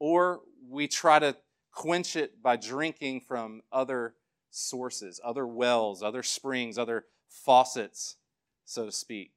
or 0.03 0.41
we 0.69 0.89
try 0.89 1.19
to 1.19 1.37
quench 1.73 2.17
it 2.17 2.43
by 2.43 2.57
drinking 2.57 3.21
from 3.21 3.63
other 3.73 4.15
sources, 4.51 5.21
other 5.25 5.47
wells, 5.47 6.03
other 6.03 6.23
springs, 6.23 6.77
other 6.77 7.05
faucets, 7.29 8.17
so 8.65 8.87
to 8.87 8.93
speak 8.93 9.33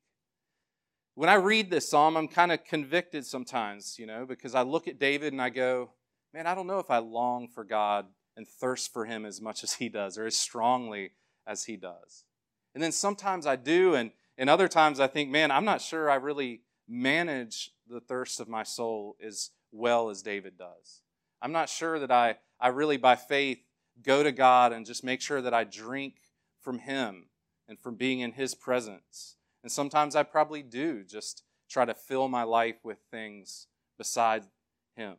when 1.15 1.29
I 1.29 1.35
read 1.35 1.69
this 1.69 1.89
psalm, 1.89 2.17
I'm 2.17 2.27
kind 2.27 2.51
of 2.51 2.63
convicted 2.65 3.25
sometimes, 3.25 3.97
you 3.97 4.05
know, 4.05 4.25
because 4.25 4.53
I 4.53 4.61
look 4.61 4.87
at 4.87 4.99
David 4.99 5.31
and 5.31 5.41
I 5.41 5.49
go, 5.49 5.91
man, 6.33 6.45
I 6.45 6.53
don't 6.53 6.67
know 6.67 6.79
if 6.79 6.91
I 6.91 6.97
long 6.97 7.47
for 7.47 7.63
God 7.63 8.05
and 8.35 8.45
thirst 8.45 8.91
for 8.91 9.05
Him 9.05 9.25
as 9.25 9.41
much 9.41 9.63
as 9.63 9.73
He 9.73 9.87
does 9.87 10.17
or 10.17 10.25
as 10.25 10.35
strongly 10.35 11.11
as 11.47 11.63
He 11.63 11.77
does. 11.77 12.25
And 12.73 12.83
then 12.83 12.91
sometimes 12.91 13.47
I 13.47 13.55
do, 13.55 13.95
and, 13.95 14.11
and 14.37 14.49
other 14.49 14.67
times 14.67 14.99
I 14.99 15.07
think, 15.07 15.29
man, 15.29 15.51
I'm 15.51 15.63
not 15.63 15.81
sure 15.81 16.11
I 16.11 16.15
really 16.15 16.61
manage 16.87 17.71
the 17.89 18.01
thirst 18.01 18.41
of 18.41 18.49
my 18.49 18.63
soul 18.63 19.15
as 19.25 19.51
well 19.75 20.09
as 20.09 20.21
David 20.21 20.57
does. 20.57 21.01
I'm 21.41 21.51
not 21.51 21.69
sure 21.69 21.99
that 21.99 22.11
I, 22.11 22.37
I 22.59 22.69
really, 22.69 22.97
by 22.97 23.15
faith, 23.15 23.59
go 24.01 24.23
to 24.23 24.31
God 24.31 24.73
and 24.73 24.85
just 24.85 25.03
make 25.03 25.21
sure 25.21 25.41
that 25.41 25.53
I 25.53 25.63
drink 25.63 26.15
from 26.61 26.79
Him 26.79 27.27
and 27.67 27.79
from 27.79 27.95
being 27.95 28.19
in 28.19 28.33
His 28.33 28.55
presence. 28.55 29.35
And 29.63 29.71
sometimes 29.71 30.15
I 30.15 30.23
probably 30.23 30.63
do 30.63 31.03
just 31.03 31.43
try 31.69 31.85
to 31.85 31.93
fill 31.93 32.27
my 32.27 32.43
life 32.43 32.77
with 32.83 32.99
things 33.11 33.67
besides 33.97 34.47
Him. 34.95 35.15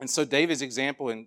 And 0.00 0.08
so 0.08 0.24
David's 0.24 0.62
example 0.62 1.10
in, 1.10 1.26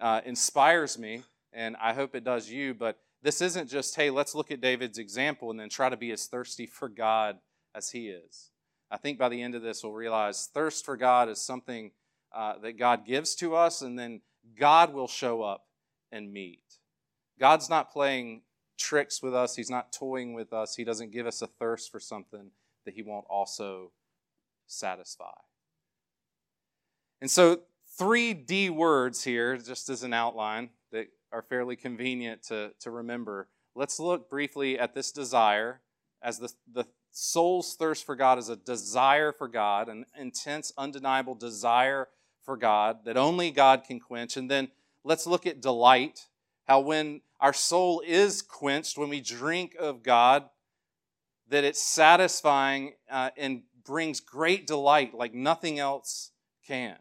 uh, 0.00 0.20
inspires 0.24 0.98
me, 0.98 1.22
and 1.52 1.76
I 1.80 1.94
hope 1.94 2.14
it 2.14 2.24
does 2.24 2.50
you. 2.50 2.74
But 2.74 2.98
this 3.22 3.40
isn't 3.40 3.68
just, 3.68 3.96
hey, 3.96 4.10
let's 4.10 4.34
look 4.34 4.50
at 4.50 4.60
David's 4.60 4.98
example 4.98 5.50
and 5.50 5.58
then 5.58 5.68
try 5.68 5.88
to 5.88 5.96
be 5.96 6.12
as 6.12 6.26
thirsty 6.26 6.66
for 6.66 6.88
God 6.88 7.38
as 7.74 7.90
he 7.90 8.08
is. 8.08 8.50
I 8.90 8.96
think 8.96 9.18
by 9.18 9.28
the 9.28 9.40
end 9.40 9.54
of 9.54 9.62
this, 9.62 9.82
we'll 9.84 9.92
realize 9.92 10.48
thirst 10.52 10.84
for 10.84 10.96
God 10.96 11.28
is 11.28 11.40
something 11.40 11.92
uh, 12.32 12.58
that 12.62 12.78
God 12.78 13.06
gives 13.06 13.34
to 13.36 13.54
us, 13.54 13.82
and 13.82 13.98
then 13.98 14.20
God 14.58 14.92
will 14.92 15.08
show 15.08 15.42
up 15.42 15.66
and 16.10 16.32
meet. 16.32 16.62
God's 17.38 17.70
not 17.70 17.92
playing 17.92 18.42
tricks 18.78 19.22
with 19.22 19.34
us, 19.34 19.56
He's 19.56 19.70
not 19.70 19.92
toying 19.92 20.34
with 20.34 20.52
us, 20.52 20.74
He 20.74 20.84
doesn't 20.84 21.12
give 21.12 21.26
us 21.26 21.42
a 21.42 21.46
thirst 21.46 21.92
for 21.92 22.00
something 22.00 22.50
that 22.84 22.94
He 22.94 23.02
won't 23.02 23.26
also 23.28 23.92
satisfy. 24.66 25.34
And 27.20 27.30
so, 27.30 27.60
three 27.98 28.32
D 28.34 28.70
words 28.70 29.22
here, 29.22 29.56
just 29.56 29.88
as 29.88 30.02
an 30.02 30.14
outline, 30.14 30.70
that 30.92 31.08
are 31.32 31.42
fairly 31.42 31.76
convenient 31.76 32.42
to, 32.44 32.72
to 32.80 32.90
remember. 32.90 33.48
Let's 33.74 34.00
look 34.00 34.28
briefly 34.28 34.78
at 34.78 34.94
this 34.94 35.12
desire 35.12 35.80
as 36.22 36.38
the, 36.38 36.52
the 36.72 36.86
soul's 37.12 37.74
thirst 37.74 38.04
for 38.04 38.16
God 38.16 38.38
is 38.38 38.48
a 38.48 38.56
desire 38.56 39.32
for 39.32 39.48
God, 39.48 39.88
an 39.88 40.06
intense, 40.18 40.72
undeniable 40.76 41.34
desire 41.34 42.08
for 42.42 42.56
God 42.56 43.04
that 43.04 43.16
only 43.16 43.50
God 43.50 43.84
can 43.84 44.00
quench. 44.00 44.36
And 44.36 44.50
then 44.50 44.68
let's 45.04 45.26
look 45.26 45.46
at 45.46 45.60
delight, 45.60 46.26
how 46.66 46.80
when 46.80 47.20
our 47.40 47.52
soul 47.52 48.02
is 48.06 48.42
quenched 48.42 48.98
when 48.98 49.08
we 49.08 49.20
drink 49.20 49.74
of 49.78 50.02
God, 50.02 50.44
that 51.48 51.64
it's 51.64 51.82
satisfying 51.82 52.94
uh, 53.10 53.30
and 53.36 53.62
brings 53.84 54.20
great 54.20 54.66
delight 54.66 55.14
like 55.14 55.34
nothing 55.34 55.78
else 55.78 56.30
can. 56.66 56.96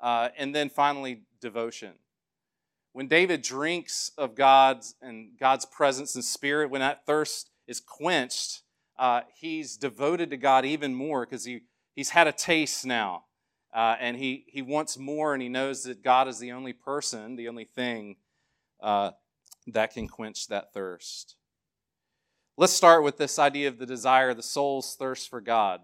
Uh, 0.00 0.28
and 0.36 0.54
then 0.54 0.68
finally, 0.68 1.22
devotion. 1.40 1.92
When 2.92 3.08
David 3.08 3.42
drinks 3.42 4.10
of 4.18 4.34
God's 4.34 4.94
and 5.00 5.38
God's 5.38 5.64
presence 5.64 6.14
and 6.14 6.24
spirit, 6.24 6.70
when 6.70 6.80
that 6.80 7.06
thirst 7.06 7.50
is 7.66 7.80
quenched, 7.80 8.62
uh, 8.98 9.22
he's 9.34 9.76
devoted 9.76 10.30
to 10.30 10.36
God 10.36 10.64
even 10.64 10.94
more 10.94 11.26
because 11.26 11.44
he, 11.44 11.62
he's 11.94 12.10
had 12.10 12.26
a 12.26 12.32
taste 12.32 12.86
now. 12.86 13.24
Uh, 13.74 13.96
and 14.00 14.16
he, 14.16 14.44
he 14.48 14.62
wants 14.62 14.96
more, 14.96 15.34
and 15.34 15.42
he 15.42 15.50
knows 15.50 15.82
that 15.82 16.02
God 16.02 16.28
is 16.28 16.38
the 16.38 16.52
only 16.52 16.72
person, 16.72 17.36
the 17.36 17.48
only 17.48 17.64
thing 17.64 18.16
uh, 18.82 19.10
that 19.66 19.92
can 19.92 20.08
quench 20.08 20.46
that 20.46 20.72
thirst. 20.72 21.36
Let's 22.56 22.72
start 22.72 23.02
with 23.02 23.18
this 23.18 23.38
idea 23.38 23.68
of 23.68 23.78
the 23.78 23.84
desire, 23.84 24.32
the 24.32 24.42
soul's 24.42 24.94
thirst 24.94 25.28
for 25.28 25.42
God. 25.42 25.80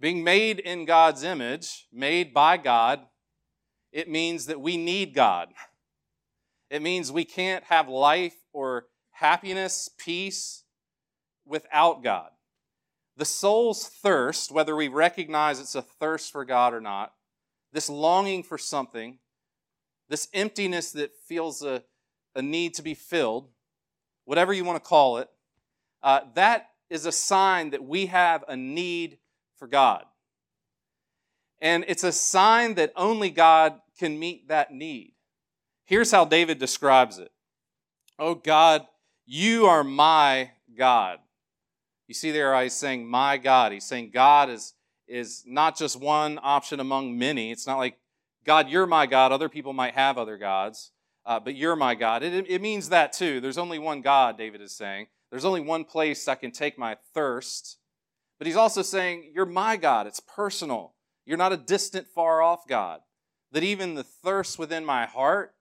Being 0.00 0.24
made 0.24 0.60
in 0.60 0.86
God's 0.86 1.22
image, 1.22 1.88
made 1.92 2.32
by 2.32 2.56
God, 2.56 3.00
it 3.92 4.08
means 4.08 4.46
that 4.46 4.60
we 4.60 4.78
need 4.78 5.14
God. 5.14 5.48
It 6.70 6.80
means 6.80 7.12
we 7.12 7.26
can't 7.26 7.64
have 7.64 7.86
life 7.86 8.36
or 8.52 8.86
happiness, 9.10 9.90
peace 9.98 10.63
without 11.46 12.02
God. 12.02 12.30
The 13.16 13.24
soul's 13.24 13.86
thirst, 13.86 14.50
whether 14.50 14.74
we 14.74 14.88
recognize 14.88 15.60
it's 15.60 15.74
a 15.74 15.82
thirst 15.82 16.32
for 16.32 16.44
God 16.44 16.74
or 16.74 16.80
not, 16.80 17.12
this 17.72 17.88
longing 17.88 18.42
for 18.42 18.58
something, 18.58 19.18
this 20.08 20.28
emptiness 20.32 20.92
that 20.92 21.16
feels 21.26 21.62
a, 21.62 21.82
a 22.34 22.42
need 22.42 22.74
to 22.74 22.82
be 22.82 22.94
filled, 22.94 23.48
whatever 24.24 24.52
you 24.52 24.64
want 24.64 24.82
to 24.82 24.88
call 24.88 25.18
it, 25.18 25.28
uh, 26.02 26.20
that 26.34 26.70
is 26.90 27.06
a 27.06 27.12
sign 27.12 27.70
that 27.70 27.84
we 27.84 28.06
have 28.06 28.44
a 28.48 28.56
need 28.56 29.18
for 29.56 29.66
God. 29.66 30.04
And 31.60 31.84
it's 31.88 32.04
a 32.04 32.12
sign 32.12 32.74
that 32.74 32.92
only 32.96 33.30
God 33.30 33.80
can 33.98 34.18
meet 34.18 34.48
that 34.48 34.72
need. 34.72 35.14
Here's 35.86 36.10
how 36.10 36.24
David 36.24 36.58
describes 36.58 37.18
it 37.18 37.30
Oh 38.18 38.34
God, 38.34 38.86
you 39.26 39.66
are 39.66 39.84
my 39.84 40.50
God. 40.76 41.18
You 42.06 42.14
see 42.14 42.30
there, 42.30 42.60
he's 42.62 42.74
saying, 42.74 43.06
My 43.06 43.36
God. 43.36 43.72
He's 43.72 43.84
saying 43.84 44.10
God 44.12 44.50
is, 44.50 44.74
is 45.08 45.42
not 45.46 45.76
just 45.76 45.98
one 45.98 46.38
option 46.42 46.80
among 46.80 47.18
many. 47.18 47.50
It's 47.50 47.66
not 47.66 47.78
like, 47.78 47.98
God, 48.44 48.68
you're 48.68 48.86
my 48.86 49.06
God. 49.06 49.32
Other 49.32 49.48
people 49.48 49.72
might 49.72 49.94
have 49.94 50.18
other 50.18 50.36
gods, 50.36 50.92
uh, 51.24 51.40
but 51.40 51.54
you're 51.54 51.76
my 51.76 51.94
God. 51.94 52.22
It, 52.22 52.46
it 52.48 52.60
means 52.60 52.90
that 52.90 53.12
too. 53.12 53.40
There's 53.40 53.58
only 53.58 53.78
one 53.78 54.02
God, 54.02 54.36
David 54.36 54.60
is 54.60 54.76
saying. 54.76 55.06
There's 55.30 55.46
only 55.46 55.62
one 55.62 55.84
place 55.84 56.28
I 56.28 56.34
can 56.34 56.52
take 56.52 56.78
my 56.78 56.96
thirst. 57.12 57.78
But 58.38 58.46
he's 58.46 58.56
also 58.56 58.82
saying, 58.82 59.32
You're 59.34 59.46
my 59.46 59.76
God. 59.76 60.06
It's 60.06 60.20
personal. 60.20 60.94
You're 61.26 61.38
not 61.38 61.52
a 61.52 61.56
distant, 61.56 62.06
far 62.06 62.42
off 62.42 62.66
God. 62.68 63.00
That 63.52 63.62
even 63.62 63.94
the 63.94 64.04
thirst 64.04 64.58
within 64.58 64.84
my 64.84 65.06
heart, 65.06 65.54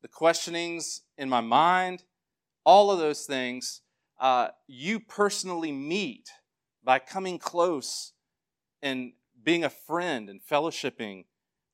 the 0.00 0.08
questionings 0.08 1.02
in 1.18 1.28
my 1.28 1.40
mind, 1.40 2.04
all 2.64 2.90
of 2.90 2.98
those 2.98 3.24
things, 3.26 3.81
uh, 4.22 4.48
you 4.68 5.00
personally 5.00 5.72
meet 5.72 6.30
by 6.84 7.00
coming 7.00 7.40
close 7.40 8.12
and 8.80 9.12
being 9.42 9.64
a 9.64 9.68
friend 9.68 10.30
and 10.30 10.40
fellowshipping 10.40 11.24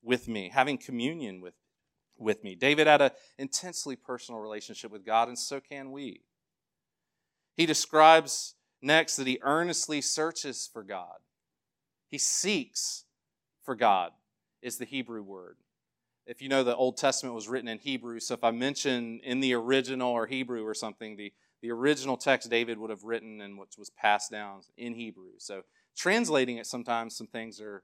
with 0.02 0.26
me, 0.26 0.50
having 0.52 0.78
communion 0.78 1.43
with, 1.43 1.52
with 2.17 2.43
me. 2.43 2.55
David 2.55 2.87
had 2.87 3.02
an 3.02 3.11
intensely 3.37 3.97
personal 3.97 4.40
relationship 4.40 4.90
with 4.90 5.05
God, 5.05 5.28
and 5.28 5.38
so 5.38 5.61
can 5.61 5.93
we. 5.93 6.23
He 7.55 7.67
describes 7.67 8.55
next 8.81 9.17
that 9.17 9.26
he 9.26 9.38
earnestly 9.43 10.00
searches 10.00 10.71
for 10.73 10.83
God. 10.83 11.19
He 12.07 12.17
seeks 12.17 13.05
for 13.62 13.75
God, 13.75 14.12
is 14.62 14.78
the 14.78 14.87
Hebrew 14.87 15.23
word. 15.23 15.59
If 16.26 16.40
you 16.40 16.49
know 16.49 16.64
the 16.64 16.76
Old 16.76 16.97
Testament 16.97 17.35
was 17.35 17.47
written 17.47 17.69
in 17.69 17.78
Hebrew, 17.78 18.21
so 18.21 18.33
if 18.33 18.43
I 18.43 18.52
mention 18.52 19.21
in 19.23 19.40
the 19.40 19.52
original 19.52 20.12
or 20.12 20.26
Hebrew 20.26 20.64
or 20.64 20.75
something, 20.75 21.17
the, 21.17 21.33
the 21.62 21.71
original 21.71 22.17
text 22.17 22.50
David 22.50 22.79
would 22.79 22.91
have 22.91 23.05
written 23.05 23.41
and 23.41 23.59
which 23.59 23.77
was 23.79 23.91
passed 23.91 24.31
down 24.31 24.61
in 24.77 24.95
Hebrew. 24.95 25.33
So 25.38 25.62
translating 25.97 26.59
it 26.59 26.67
sometimes 26.67 27.17
some 27.17 27.27
things 27.27 27.61
are, 27.61 27.83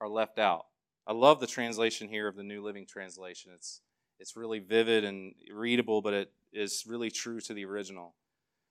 are 0.00 0.08
left 0.08 0.38
out. 0.38 0.66
I 1.06 1.12
love 1.12 1.40
the 1.40 1.46
translation 1.46 2.08
here 2.08 2.28
of 2.28 2.36
the 2.36 2.42
New 2.42 2.62
Living 2.62 2.86
Translation. 2.86 3.52
It's 3.54 3.80
it's 4.20 4.36
really 4.36 4.58
vivid 4.58 5.02
and 5.02 5.34
readable, 5.50 6.02
but 6.02 6.12
it 6.12 6.30
is 6.52 6.84
really 6.86 7.10
true 7.10 7.40
to 7.40 7.54
the 7.54 7.64
original. 7.64 8.14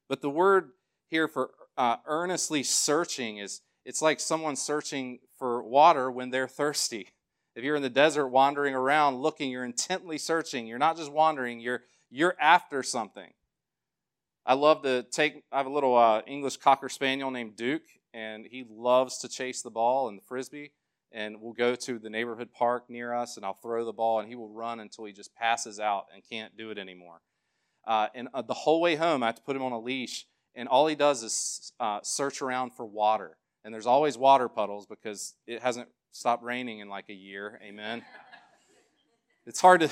But 0.08 0.22
the 0.22 0.30
word 0.30 0.70
here 1.08 1.28
for 1.28 1.50
uh, 1.76 1.98
earnestly 2.06 2.62
searching 2.62 3.38
is 3.38 3.62
it's 3.84 4.02
like 4.02 4.20
someone 4.20 4.56
searching 4.56 5.20
for 5.38 5.64
water 5.64 6.12
when 6.12 6.30
they're 6.30 6.48
thirsty. 6.48 7.08
If 7.56 7.64
you're 7.64 7.76
in 7.76 7.82
the 7.82 7.90
desert 7.90 8.28
wandering 8.28 8.76
around 8.76 9.18
looking, 9.18 9.50
you're 9.50 9.66
intently 9.66 10.20
searching. 10.20 10.68
You're 10.68 10.78
not 10.78 10.98
just 10.98 11.12
wandering, 11.12 11.60
you're, 11.60 11.82
you're 12.12 12.36
after 12.40 12.84
something. 12.84 13.32
I 14.50 14.56
love 14.56 14.82
to 14.82 15.04
take, 15.04 15.44
I 15.52 15.58
have 15.58 15.68
a 15.68 15.72
little 15.72 15.96
uh, 15.96 16.24
English 16.28 16.58
Cocker 16.58 16.90
Spaniel 16.90 17.32
named 17.32 17.56
Duke, 17.56 17.88
and 18.14 18.46
he 18.50 18.66
loves 18.68 19.20
to 19.20 19.30
chase 19.30 19.62
the 19.62 19.70
ball 19.70 20.10
and 20.10 20.18
the 20.18 20.24
frisbee. 20.24 20.72
And 21.12 21.40
we'll 21.40 21.54
go 21.54 21.76
to 21.76 22.00
the 22.00 22.10
neighborhood 22.10 22.52
park 22.52 22.90
near 22.90 23.14
us, 23.14 23.38
and 23.38 23.46
I'll 23.46 23.60
throw 23.62 23.86
the 23.86 23.94
ball, 23.94 24.20
and 24.20 24.28
he 24.28 24.36
will 24.36 24.50
run 24.50 24.80
until 24.80 25.06
he 25.06 25.14
just 25.14 25.34
passes 25.36 25.80
out 25.80 26.08
and 26.14 26.24
can't 26.28 26.58
do 26.58 26.72
it 26.72 26.78
anymore. 26.78 27.22
Uh, 27.88 28.08
and 28.14 28.28
uh, 28.34 28.42
the 28.42 28.56
whole 28.56 28.82
way 28.82 28.96
home, 28.96 29.24
I 29.24 29.28
have 29.28 29.36
to 29.36 29.42
put 29.44 29.56
him 29.56 29.64
on 29.64 29.72
a 29.72 29.80
leash, 29.80 30.26
and 30.56 30.68
all 30.68 30.88
he 30.88 30.96
does 30.96 31.24
is 31.24 31.72
uh, 31.80 32.00
search 32.04 32.42
around 32.42 32.72
for 32.76 32.86
water 32.86 33.38
and 33.64 33.74
there's 33.74 33.86
always 33.86 34.18
water 34.18 34.48
puddles 34.48 34.86
because 34.86 35.36
it 35.46 35.62
hasn't 35.62 35.88
stopped 36.12 36.44
raining 36.44 36.80
in 36.80 36.90
like 36.90 37.10
a 37.10 37.14
year. 37.14 37.60
Amen. 37.64 38.04
it's 39.46 39.62
hard 39.62 39.82
to 39.82 39.90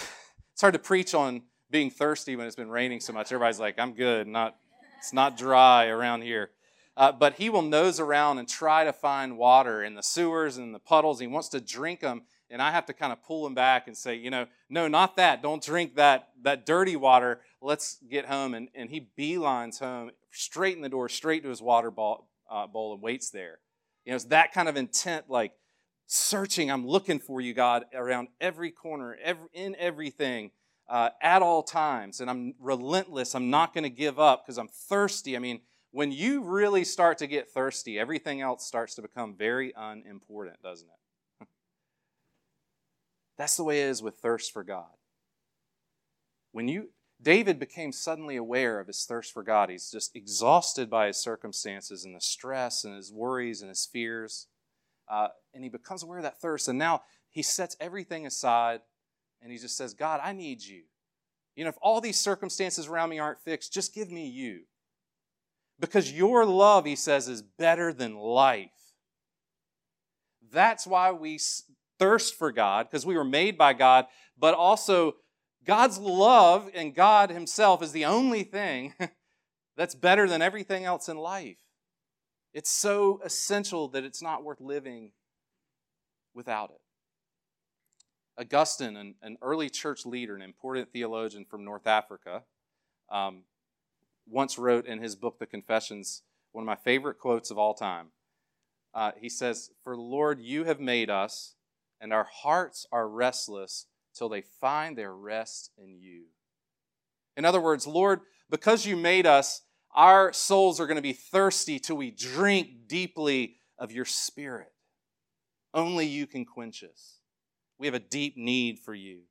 it's 0.54 0.62
hard 0.62 0.74
to 0.74 0.80
preach 0.80 1.14
on 1.14 1.44
being 1.69 1.89
thirsty 1.89 2.36
when 2.36 2.47
it's 2.47 2.55
been 2.55 2.69
raining 2.69 3.00
so 3.00 3.13
much. 3.13 3.31
Everybody's 3.31 3.59
like, 3.59 3.79
"I'm 3.79 3.93
good. 3.93 4.27
Not 4.27 4.57
it's 4.97 5.13
not 5.13 5.38
dry 5.38 5.88
around 5.88 6.21
here." 6.21 6.51
Uh, 6.97 7.12
but 7.12 7.36
he 7.36 7.47
will 7.47 7.62
nose 7.62 8.00
around 8.00 8.39
and 8.39 8.50
try 8.50 8.83
to 8.83 8.91
find 8.91 9.38
water 9.38 9.83
in 9.83 9.93
the 9.93 10.01
sewers 10.01 10.57
and 10.57 10.74
the 10.74 10.79
puddles. 10.79 11.19
He 11.19 11.27
wants 11.27 11.47
to 11.50 11.62
drink 11.62 12.00
them, 12.00 12.24
and 12.50 12.59
I 12.59 12.71
have 12.71 12.88
to 12.88 12.93
kind 12.93 13.13
of 13.13 13.21
pull 13.21 13.45
him 13.45 13.53
back 13.53 13.88
and 13.88 13.95
say, 13.95 14.15
you 14.15 14.31
know, 14.31 14.47
no, 14.67 14.88
not 14.88 15.15
that. 15.17 15.43
Don't 15.43 15.62
drink 15.62 15.95
that 15.95 16.29
that 16.41 16.65
dirty 16.65 16.95
water. 16.95 17.41
Let's 17.62 18.00
get 18.09 18.25
home. 18.25 18.55
And, 18.55 18.69
and 18.74 18.89
he 18.89 19.09
beelines 19.17 19.77
home 19.77 20.09
straight 20.31 20.75
in 20.75 20.81
the 20.81 20.89
door, 20.89 21.07
straight 21.07 21.43
to 21.43 21.50
his 21.50 21.62
water 21.62 21.91
ball, 21.91 22.27
uh, 22.50 22.65
bowl 22.65 22.93
and 22.93 23.01
waits 23.01 23.29
there. 23.29 23.59
You 24.03 24.12
know, 24.12 24.15
it's 24.15 24.25
that 24.25 24.51
kind 24.51 24.67
of 24.67 24.75
intent, 24.75 25.25
like 25.29 25.51
searching. 26.07 26.71
I'm 26.71 26.88
looking 26.88 27.19
for 27.19 27.41
you, 27.41 27.53
God, 27.53 27.86
around 27.93 28.29
every 28.41 28.71
corner, 28.71 29.15
every, 29.24 29.47
in 29.53 29.75
everything, 29.77 30.50
uh, 30.89 31.10
at 31.22 31.41
all 31.41 31.63
times. 31.63 32.22
And 32.22 32.29
I'm 32.29 32.53
relentless. 32.60 33.36
I'm 33.36 33.50
not 33.50 33.74
going 33.74 33.84
to 33.84 33.89
give 33.89 34.20
up 34.20 34.46
because 34.46 34.58
I'm 34.58 34.67
thirsty. 34.67 35.36
I 35.36 35.39
mean, 35.39 35.62
when 35.91 36.12
you 36.12 36.44
really 36.44 36.84
start 36.84 37.17
to 37.20 37.27
get 37.27 37.50
thirsty, 37.50 38.00
everything 38.00 38.41
else 38.41 38.65
starts 38.65 38.96
to 38.96 39.01
become 39.01 39.36
very 39.36 39.74
unimportant, 39.75 40.62
doesn't 40.62 40.88
it? 40.88 41.48
That's 43.38 43.58
the 43.58 43.63
way 43.63 43.82
it 43.82 43.86
is 43.86 44.01
with 44.01 44.15
thirst 44.15 44.51
for 44.51 44.63
God. 44.63 44.86
When 46.51 46.67
you 46.67 46.89
David 47.22 47.58
became 47.58 47.91
suddenly 47.91 48.36
aware 48.36 48.79
of 48.79 48.88
his 48.88 49.03
thirst 49.06 49.34
for 49.34 49.41
God. 49.41 49.70
He's 49.70 49.89
just 49.89 50.15
exhausted 50.15 50.89
by 50.89 51.08
his 51.08 51.17
circumstances 51.17 52.06
and 52.06 52.15
the 52.15 52.22
stress 52.22 52.84
and 52.84 52.96
his 52.96 53.12
worries 53.12 53.62
and 53.62 53.70
his 53.70 53.86
fears. 53.86 54.48
Uh, 55.10 55.29
and 55.53 55.63
he 55.63 55.70
becomes 55.70 56.03
aware 56.03 56.20
of 56.20 56.24
that 56.24 56.39
thirst. 56.39 56.67
And 56.67 56.77
now 56.77 57.01
he 57.29 57.41
sets 57.41 57.75
everything 57.79 58.27
aside 58.27 58.82
and 59.41 59.51
he 59.51 59.58
just 59.58 59.77
says, 59.77 59.94
God, 59.94 60.20
I 60.24 60.34
need 60.34 60.63
you. 60.63 60.84
You 61.56 61.63
know, 61.63 61.70
if 61.70 61.77
all 61.82 62.01
these 62.01 62.20
circumstances 62.20 62.88
around 62.88 63.10
me 63.10 63.20
aren't 63.20 63.41
fixed, 63.41 63.74
just 63.74 63.94
give 63.96 64.12
me 64.12 64.27
you. 64.27 64.62
Because 65.79 66.12
your 66.12 66.46
love, 66.46 66.86
he 66.86 66.96
says, 66.96 67.27
is 67.27 67.41
better 67.41 67.94
than 67.94 68.15
life. 68.15 68.70
That's 70.51 70.88
why 70.88 71.12
we 71.12 71.39
thirst 72.00 72.36
for 72.36 72.51
God, 72.51 72.88
because 72.89 73.06
we 73.06 73.17
were 73.17 73.24
made 73.24 73.58
by 73.58 73.74
God, 73.74 74.06
but 74.38 74.53
also 74.53 75.15
God's 75.65 75.98
love 75.98 76.70
and 76.74 76.96
God 76.96 77.29
Himself 77.29 77.84
is 77.84 77.91
the 77.91 78.06
only 78.06 78.44
thing 78.44 78.94
that's 79.77 79.96
better 79.96 80.27
than 80.27 80.41
everything 80.41 80.86
else 80.86 81.10
in 81.10 81.17
life. 81.17 81.58
It's 82.53 82.72
so 82.72 83.20
essential 83.24 83.89
that 83.89 84.03
it's 84.03 84.22
not 84.22 84.44
worth 84.44 84.62
living 84.62 85.12
without 86.34 86.70
it. 86.72 86.82
Augustine, 88.39 88.96
an, 88.96 89.15
an 89.22 89.38
early 89.41 89.70
church 89.70 90.06
leader, 90.06 90.36
an 90.36 90.41
important 90.41 90.91
theologian 90.91 91.46
from 91.46 91.63
North 91.63 91.88
Africa, 91.88 92.44
um, 93.10 93.44
once 94.29 94.58
wrote 94.58 94.86
in 94.86 95.01
his 95.01 95.15
book, 95.15 95.39
The 95.39 95.46
Confessions, 95.46 96.22
one 96.51 96.63
of 96.63 96.67
my 96.67 96.75
favorite 96.75 97.20
quotes 97.20 97.50
of 97.50 97.58
all 97.58 97.74
time. 97.74 98.08
Uh, 98.94 99.12
he 99.20 99.29
says, 99.29 99.72
For 99.84 99.98
Lord, 99.98 100.39
you 100.39 100.65
have 100.65 100.79
made 100.79 101.10
us, 101.10 101.56
and 102.00 102.13
our 102.13 102.25
hearts 102.25 102.86
are 102.91 103.08
restless 103.08 103.88
till 104.13 104.29
they 104.29 104.41
find 104.41 104.98
their 104.98 105.13
rest 105.13 105.72
in 105.77 105.98
you. 106.00 106.25
In 107.36 107.46
other 107.46 107.62
words, 107.62 107.86
Lord, 107.86 108.22
because 108.50 108.86
you 108.86 108.96
made 108.96 109.27
us, 109.27 109.62
our 109.94 110.34
souls 110.34 110.79
are 110.79 110.88
going 110.88 110.98
to 110.98 111.01
be 111.01 111.13
thirsty 111.13 111.79
till 111.79 111.98
we 111.98 112.12
drink 112.12 112.88
deeply 112.88 113.58
of 113.77 113.91
your 113.91 114.06
spirit. 114.06 114.72
Only 115.74 116.08
you 116.08 116.25
can 116.27 116.46
quench 116.46 116.84
us. 116.84 117.16
We 117.79 117.88
have 117.88 117.93
a 117.93 118.00
deep 118.00 118.38
need 118.38 118.79
for 118.79 118.93
you. 118.93 119.22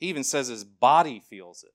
He 0.00 0.08
even 0.08 0.24
says 0.24 0.48
his 0.48 0.64
body 0.64 1.20
feels 1.20 1.62
it. 1.62 1.72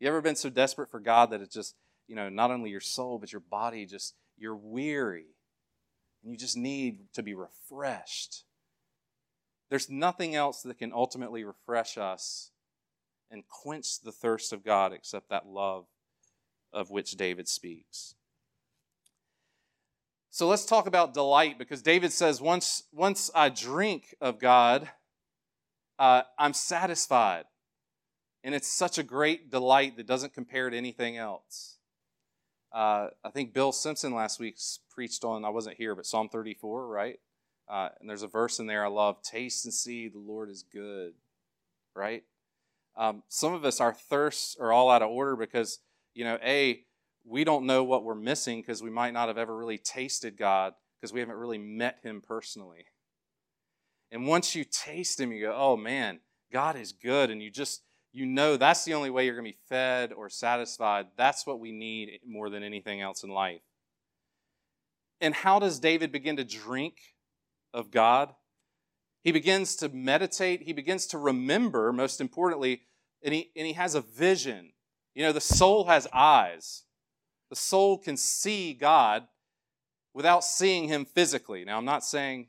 You 0.00 0.08
ever 0.08 0.20
been 0.20 0.36
so 0.36 0.50
desperate 0.50 0.90
for 0.90 1.00
God 1.00 1.30
that 1.30 1.40
it's 1.40 1.54
just, 1.54 1.74
you 2.06 2.14
know, 2.14 2.28
not 2.28 2.50
only 2.50 2.70
your 2.70 2.80
soul, 2.80 3.18
but 3.18 3.32
your 3.32 3.40
body 3.40 3.84
just, 3.86 4.14
you're 4.36 4.56
weary 4.56 5.26
and 6.22 6.32
you 6.32 6.38
just 6.38 6.56
need 6.56 7.12
to 7.14 7.22
be 7.22 7.34
refreshed? 7.34 8.44
There's 9.70 9.90
nothing 9.90 10.34
else 10.34 10.62
that 10.62 10.78
can 10.78 10.92
ultimately 10.92 11.44
refresh 11.44 11.98
us 11.98 12.50
and 13.30 13.46
quench 13.48 14.00
the 14.00 14.12
thirst 14.12 14.52
of 14.52 14.64
God 14.64 14.92
except 14.92 15.28
that 15.30 15.46
love 15.46 15.86
of 16.72 16.90
which 16.90 17.12
David 17.12 17.48
speaks. 17.48 18.14
So 20.30 20.46
let's 20.46 20.64
talk 20.64 20.86
about 20.86 21.14
delight 21.14 21.58
because 21.58 21.82
David 21.82 22.12
says, 22.12 22.40
once, 22.40 22.84
once 22.92 23.30
I 23.34 23.48
drink 23.48 24.14
of 24.20 24.38
God, 24.38 24.90
uh, 25.98 26.22
I'm 26.38 26.52
satisfied. 26.52 27.44
And 28.44 28.54
it's 28.54 28.68
such 28.68 28.98
a 28.98 29.02
great 29.02 29.50
delight 29.50 29.96
that 29.96 30.06
doesn't 30.06 30.34
compare 30.34 30.70
to 30.70 30.76
anything 30.76 31.16
else. 31.16 31.78
Uh, 32.72 33.08
I 33.24 33.30
think 33.30 33.54
Bill 33.54 33.72
Simpson 33.72 34.14
last 34.14 34.38
week 34.38 34.58
preached 34.90 35.24
on, 35.24 35.44
I 35.44 35.48
wasn't 35.48 35.76
here, 35.76 35.94
but 35.94 36.06
Psalm 36.06 36.28
34, 36.28 36.86
right? 36.86 37.18
Uh, 37.68 37.88
and 37.98 38.08
there's 38.08 38.22
a 38.22 38.28
verse 38.28 38.58
in 38.58 38.66
there 38.66 38.84
I 38.84 38.88
love 38.88 39.22
taste 39.22 39.64
and 39.64 39.74
see 39.74 40.08
the 40.08 40.18
Lord 40.18 40.50
is 40.50 40.62
good, 40.62 41.14
right? 41.94 42.22
Um, 42.96 43.22
some 43.28 43.54
of 43.54 43.64
us, 43.64 43.80
our 43.80 43.94
thirsts 43.94 44.56
are 44.60 44.72
all 44.72 44.90
out 44.90 45.02
of 45.02 45.10
order 45.10 45.36
because, 45.36 45.78
you 46.14 46.24
know, 46.24 46.38
A, 46.42 46.84
we 47.28 47.44
don't 47.44 47.66
know 47.66 47.84
what 47.84 48.04
we're 48.04 48.14
missing 48.14 48.60
because 48.60 48.82
we 48.82 48.90
might 48.90 49.12
not 49.12 49.28
have 49.28 49.38
ever 49.38 49.56
really 49.56 49.78
tasted 49.78 50.36
God 50.36 50.74
because 50.98 51.12
we 51.12 51.20
haven't 51.20 51.36
really 51.36 51.58
met 51.58 51.98
Him 52.02 52.22
personally. 52.26 52.86
And 54.10 54.26
once 54.26 54.54
you 54.54 54.64
taste 54.64 55.20
Him, 55.20 55.32
you 55.32 55.46
go, 55.46 55.54
oh 55.56 55.76
man, 55.76 56.20
God 56.52 56.76
is 56.76 56.92
good. 56.92 57.30
And 57.30 57.42
you 57.42 57.50
just, 57.50 57.82
you 58.12 58.24
know 58.24 58.56
that's 58.56 58.84
the 58.84 58.94
only 58.94 59.10
way 59.10 59.26
you're 59.26 59.34
going 59.34 59.44
to 59.44 59.52
be 59.52 59.58
fed 59.68 60.12
or 60.12 60.30
satisfied. 60.30 61.06
That's 61.16 61.46
what 61.46 61.60
we 61.60 61.72
need 61.72 62.20
more 62.26 62.48
than 62.48 62.62
anything 62.62 63.00
else 63.00 63.22
in 63.22 63.30
life. 63.30 63.60
And 65.20 65.34
how 65.34 65.58
does 65.58 65.80
David 65.80 66.12
begin 66.12 66.36
to 66.36 66.44
drink 66.44 66.94
of 67.74 67.90
God? 67.90 68.34
He 69.22 69.32
begins 69.32 69.76
to 69.76 69.88
meditate, 69.88 70.62
he 70.62 70.72
begins 70.72 71.06
to 71.08 71.18
remember, 71.18 71.92
most 71.92 72.20
importantly, 72.20 72.82
and 73.22 73.34
he, 73.34 73.50
and 73.56 73.66
he 73.66 73.72
has 73.72 73.94
a 73.94 74.00
vision. 74.00 74.72
You 75.14 75.24
know, 75.24 75.32
the 75.32 75.40
soul 75.40 75.86
has 75.86 76.06
eyes. 76.12 76.84
The 77.50 77.56
soul 77.56 77.98
can 77.98 78.16
see 78.16 78.74
God 78.74 79.26
without 80.12 80.44
seeing 80.44 80.88
him 80.88 81.04
physically. 81.04 81.64
Now, 81.64 81.78
I'm 81.78 81.84
not 81.84 82.04
saying 82.04 82.48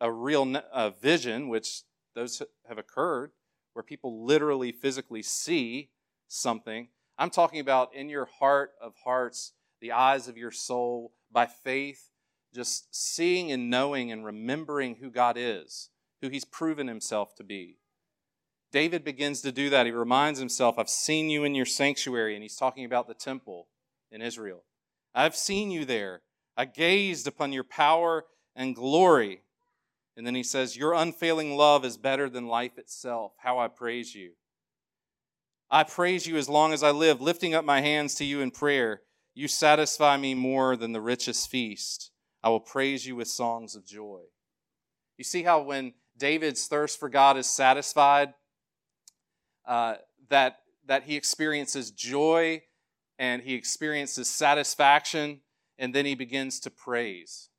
a 0.00 0.10
real 0.10 0.56
a 0.72 0.90
vision, 0.90 1.48
which 1.48 1.82
those 2.14 2.42
have 2.68 2.78
occurred, 2.78 3.32
where 3.74 3.82
people 3.82 4.24
literally 4.24 4.72
physically 4.72 5.22
see 5.22 5.90
something. 6.28 6.88
I'm 7.18 7.30
talking 7.30 7.60
about 7.60 7.94
in 7.94 8.08
your 8.08 8.24
heart 8.24 8.72
of 8.80 8.94
hearts, 9.04 9.52
the 9.80 9.92
eyes 9.92 10.28
of 10.28 10.38
your 10.38 10.50
soul, 10.50 11.12
by 11.30 11.46
faith, 11.46 12.10
just 12.54 12.94
seeing 12.94 13.52
and 13.52 13.70
knowing 13.70 14.10
and 14.10 14.24
remembering 14.24 14.96
who 14.96 15.10
God 15.10 15.36
is, 15.38 15.90
who 16.22 16.28
He's 16.28 16.44
proven 16.44 16.88
Himself 16.88 17.34
to 17.36 17.44
be. 17.44 17.76
David 18.72 19.04
begins 19.04 19.42
to 19.42 19.52
do 19.52 19.68
that. 19.70 19.86
He 19.86 19.92
reminds 19.92 20.38
himself, 20.38 20.78
I've 20.78 20.88
seen 20.88 21.28
you 21.28 21.44
in 21.44 21.54
your 21.54 21.66
sanctuary, 21.66 22.34
and 22.34 22.42
he's 22.42 22.56
talking 22.56 22.84
about 22.84 23.08
the 23.08 23.14
temple 23.14 23.66
in 24.10 24.22
Israel. 24.22 24.64
I've 25.14 25.36
seen 25.36 25.70
you 25.70 25.84
there. 25.84 26.22
I 26.56 26.64
gazed 26.64 27.26
upon 27.26 27.52
your 27.52 27.64
power 27.64 28.24
and 28.54 28.74
glory. 28.74 29.42
And 30.16 30.26
then 30.26 30.34
he 30.34 30.42
says, 30.42 30.76
Your 30.76 30.92
unfailing 30.92 31.56
love 31.56 31.84
is 31.84 31.96
better 31.96 32.28
than 32.28 32.46
life 32.46 32.78
itself. 32.78 33.32
How 33.38 33.58
I 33.58 33.68
praise 33.68 34.14
you. 34.14 34.32
I 35.70 35.84
praise 35.84 36.26
you 36.26 36.36
as 36.36 36.48
long 36.48 36.72
as 36.72 36.82
I 36.82 36.90
live, 36.90 37.20
lifting 37.20 37.54
up 37.54 37.64
my 37.64 37.80
hands 37.80 38.16
to 38.16 38.24
you 38.24 38.40
in 38.40 38.50
prayer. 38.50 39.02
You 39.34 39.46
satisfy 39.46 40.16
me 40.16 40.34
more 40.34 40.76
than 40.76 40.92
the 40.92 41.00
richest 41.00 41.48
feast. 41.48 42.10
I 42.42 42.48
will 42.48 42.60
praise 42.60 43.06
you 43.06 43.14
with 43.16 43.28
songs 43.28 43.76
of 43.76 43.86
joy. 43.86 44.22
You 45.16 45.24
see 45.24 45.42
how 45.44 45.62
when 45.62 45.94
David's 46.16 46.66
thirst 46.66 46.98
for 46.98 47.08
God 47.08 47.36
is 47.36 47.46
satisfied, 47.46 48.34
uh, 49.66 49.94
that, 50.28 50.58
that 50.86 51.04
he 51.04 51.16
experiences 51.16 51.90
joy 51.90 52.62
and 53.20 53.42
he 53.42 53.52
experiences 53.52 54.30
satisfaction, 54.30 55.42
and 55.78 55.94
then 55.94 56.06
he 56.06 56.14
begins 56.14 56.58
to 56.58 56.70
praise. 56.70 57.50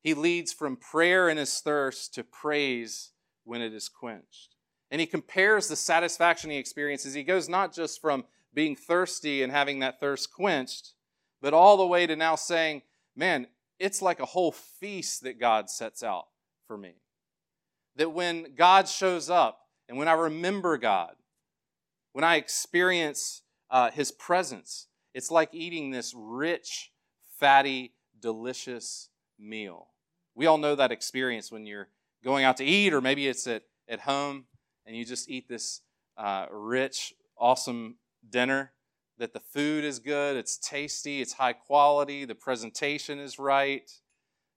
He 0.00 0.14
leads 0.14 0.52
from 0.52 0.76
prayer 0.76 1.28
in 1.28 1.38
his 1.38 1.58
thirst 1.58 2.14
to 2.14 2.22
praise 2.22 3.10
when 3.42 3.60
it 3.60 3.74
is 3.74 3.88
quenched. 3.88 4.54
And 4.92 5.00
he 5.00 5.06
compares 5.08 5.66
the 5.66 5.74
satisfaction 5.74 6.50
he 6.50 6.58
experiences. 6.58 7.14
He 7.14 7.24
goes 7.24 7.48
not 7.48 7.74
just 7.74 8.00
from 8.00 8.26
being 8.54 8.76
thirsty 8.76 9.42
and 9.42 9.50
having 9.50 9.80
that 9.80 9.98
thirst 9.98 10.32
quenched, 10.32 10.92
but 11.42 11.52
all 11.52 11.76
the 11.76 11.86
way 11.86 12.06
to 12.06 12.14
now 12.14 12.36
saying, 12.36 12.82
man, 13.16 13.48
it's 13.80 14.00
like 14.00 14.20
a 14.20 14.24
whole 14.24 14.52
feast 14.52 15.24
that 15.24 15.40
God 15.40 15.68
sets 15.68 16.04
out 16.04 16.28
for 16.68 16.78
me. 16.78 16.94
That 17.96 18.12
when 18.12 18.54
God 18.54 18.86
shows 18.86 19.28
up 19.28 19.62
and 19.88 19.98
when 19.98 20.06
I 20.06 20.12
remember 20.12 20.78
God, 20.78 21.16
when 22.12 22.22
I 22.22 22.36
experience 22.36 23.42
uh, 23.70 23.90
his 23.90 24.12
presence, 24.12 24.88
it's 25.14 25.30
like 25.30 25.48
eating 25.52 25.90
this 25.90 26.14
rich, 26.16 26.92
fatty, 27.38 27.94
delicious 28.20 29.08
meal. 29.38 29.88
We 30.34 30.46
all 30.46 30.58
know 30.58 30.74
that 30.74 30.92
experience 30.92 31.50
when 31.50 31.66
you're 31.66 31.88
going 32.22 32.44
out 32.44 32.56
to 32.58 32.64
eat, 32.64 32.92
or 32.92 33.00
maybe 33.00 33.26
it's 33.26 33.46
at, 33.46 33.62
at 33.88 34.00
home 34.00 34.44
and 34.84 34.96
you 34.96 35.04
just 35.04 35.30
eat 35.30 35.48
this 35.48 35.80
uh, 36.16 36.46
rich, 36.50 37.14
awesome 37.38 37.96
dinner. 38.28 38.72
That 39.18 39.32
the 39.32 39.40
food 39.40 39.82
is 39.82 39.98
good, 39.98 40.36
it's 40.36 40.58
tasty, 40.58 41.22
it's 41.22 41.32
high 41.32 41.54
quality, 41.54 42.26
the 42.26 42.34
presentation 42.34 43.18
is 43.18 43.38
right, 43.38 43.90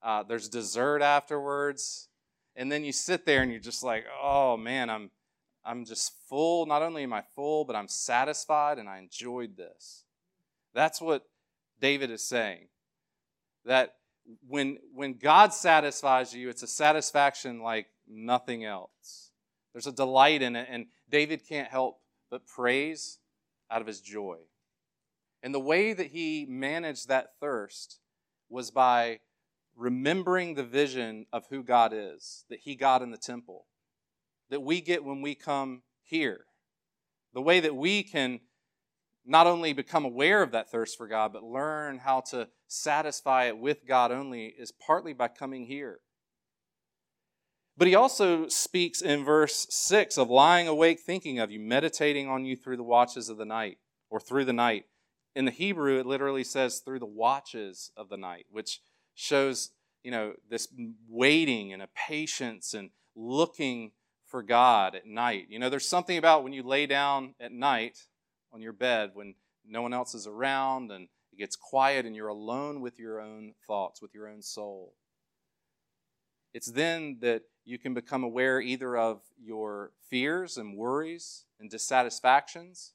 uh, 0.04 0.24
there's 0.24 0.50
dessert 0.50 1.02
afterwards. 1.02 2.10
And 2.58 2.70
then 2.70 2.84
you 2.84 2.92
sit 2.92 3.26
there 3.26 3.42
and 3.42 3.52
you're 3.52 3.62
just 3.62 3.84
like, 3.84 4.06
oh 4.22 4.58
man, 4.58 4.90
I'm, 4.90 5.12
I'm 5.70 5.86
just 5.86 6.14
full. 6.28 6.66
Not 6.66 6.82
only 6.82 7.04
am 7.04 7.14
I 7.14 7.22
full, 7.36 7.64
but 7.64 7.76
I'm 7.76 7.88
satisfied 7.88 8.80
and 8.80 8.90
I 8.90 8.98
enjoyed 8.98 9.56
this. 9.56 10.04
That's 10.74 11.00
what 11.00 11.30
David 11.80 12.10
is 12.10 12.24
saying. 12.24 12.70
That 13.66 13.94
when, 14.48 14.80
when 14.96 15.20
God 15.20 15.54
satisfies 15.54 16.34
you, 16.34 16.50
it's 16.50 16.64
a 16.64 16.68
satisfaction 16.68 17.62
like 17.62 17.86
nothing 18.08 18.66
else. 18.66 19.30
There's 19.72 19.86
a 19.86 19.92
delight 19.92 20.42
in 20.42 20.56
it, 20.56 20.68
and 20.72 20.88
David 21.08 21.48
can't 21.48 21.70
help 21.70 22.00
but 22.32 22.48
praise 22.48 23.20
out 23.70 23.82
of 23.82 23.88
his 23.88 24.02
joy. 24.02 24.38
And 25.44 25.54
the 25.54 25.60
way 25.60 25.94
that 25.94 26.08
he 26.08 26.48
managed 26.50 27.08
that 27.10 27.34
thirst 27.40 28.00
was 28.50 28.72
by 28.72 29.20
remembering 29.76 30.56
the 30.56 30.64
vision 30.64 31.28
of 31.32 31.46
who 31.52 31.62
God 31.62 31.94
is, 31.94 32.46
that 32.50 32.62
he 32.62 32.76
got 32.76 33.04
in 33.04 33.12
the 33.12 33.18
temple, 33.18 33.66
that 34.50 34.62
we 34.62 34.82
get 34.82 35.04
when 35.04 35.22
we 35.22 35.36
come 35.36 35.84
here. 36.04 36.46
The 37.34 37.42
way 37.42 37.60
that 37.60 37.76
we 37.76 38.04
can 38.04 38.40
not 39.26 39.48
only 39.48 39.74
become 39.74 40.06
aware 40.06 40.42
of 40.42 40.52
that 40.52 40.72
thirst 40.72 40.98
for 40.98 41.08
God, 41.08 41.34
but 41.34 41.44
learn 41.44 42.00
how 42.00 42.22
to 42.32 42.48
satisfy 42.68 43.46
it 43.46 43.58
with 43.58 43.86
God 43.86 44.12
only 44.12 44.48
is 44.48 44.72
partly 44.72 45.14
by 45.14 45.28
coming 45.28 45.66
here. 45.66 46.00
But 47.78 47.88
he 47.88 47.96
also 47.96 48.48
speaks 48.48 49.02
in 49.02 49.24
verse 49.24 49.68
6 49.70 50.18
of 50.18 50.30
lying 50.30 50.68
awake 50.68 51.00
thinking 51.00 51.40
of 51.40 51.52
you, 51.52 51.60
meditating 51.60 52.28
on 52.28 52.44
you 52.44 52.56
through 52.56 52.78
the 52.78 52.84
watches 52.84 53.30
of 53.30 53.38
the 53.38 53.46
night, 53.46 53.78
or 54.10 54.20
through 54.20 54.46
the 54.46 54.54
night. 54.54 54.86
In 55.36 55.46
the 55.46 55.52
Hebrew, 55.52 56.00
it 56.00 56.06
literally 56.06 56.44
says 56.44 56.80
through 56.80 57.00
the 57.00 57.06
watches 57.06 57.92
of 57.96 58.10
the 58.10 58.18
night, 58.18 58.48
which 58.52 58.82
shows, 59.14 59.70
you 60.04 60.12
know, 60.12 60.34
this 60.50 60.68
waiting 61.08 61.72
and 61.72 61.82
a 61.82 61.88
patience 61.88 62.74
and 62.74 62.90
looking 63.16 63.92
for 64.30 64.44
God 64.44 64.96
at 64.96 65.06
night. 65.06 65.48
You 65.50 65.60
know, 65.60 65.70
there's 65.70 65.88
something 65.88 66.18
about 66.18 66.44
when 66.44 66.54
you 66.54 66.64
lay 66.64 66.86
down 66.86 67.36
at 67.40 67.52
night 67.52 68.06
on 68.54 68.62
your 68.62 68.74
bed 68.74 69.12
when 69.14 69.36
no 69.68 69.82
one 69.82 69.94
else 69.94 70.14
is 70.14 70.28
around 70.28 70.92
and 70.92 71.08
it 71.34 71.38
gets 71.38 71.56
quiet 71.56 72.06
and 72.06 72.16
you're 72.16 72.28
alone 72.28 72.82
with 72.82 73.00
your 73.00 73.20
own 73.20 73.54
thoughts, 73.68 74.02
with 74.02 74.14
your 74.14 74.28
own 74.28 74.42
soul. 74.42 74.94
It's 76.54 76.72
then 76.72 77.18
that 77.22 77.44
you 77.66 77.78
can 77.78 77.94
become 77.94 78.24
aware 78.24 78.60
either 78.60 78.98
of 78.98 79.22
your 79.40 79.92
fears 80.10 80.58
and 80.58 80.76
worries 80.76 81.46
and 81.60 81.70
dissatisfactions, 81.70 82.94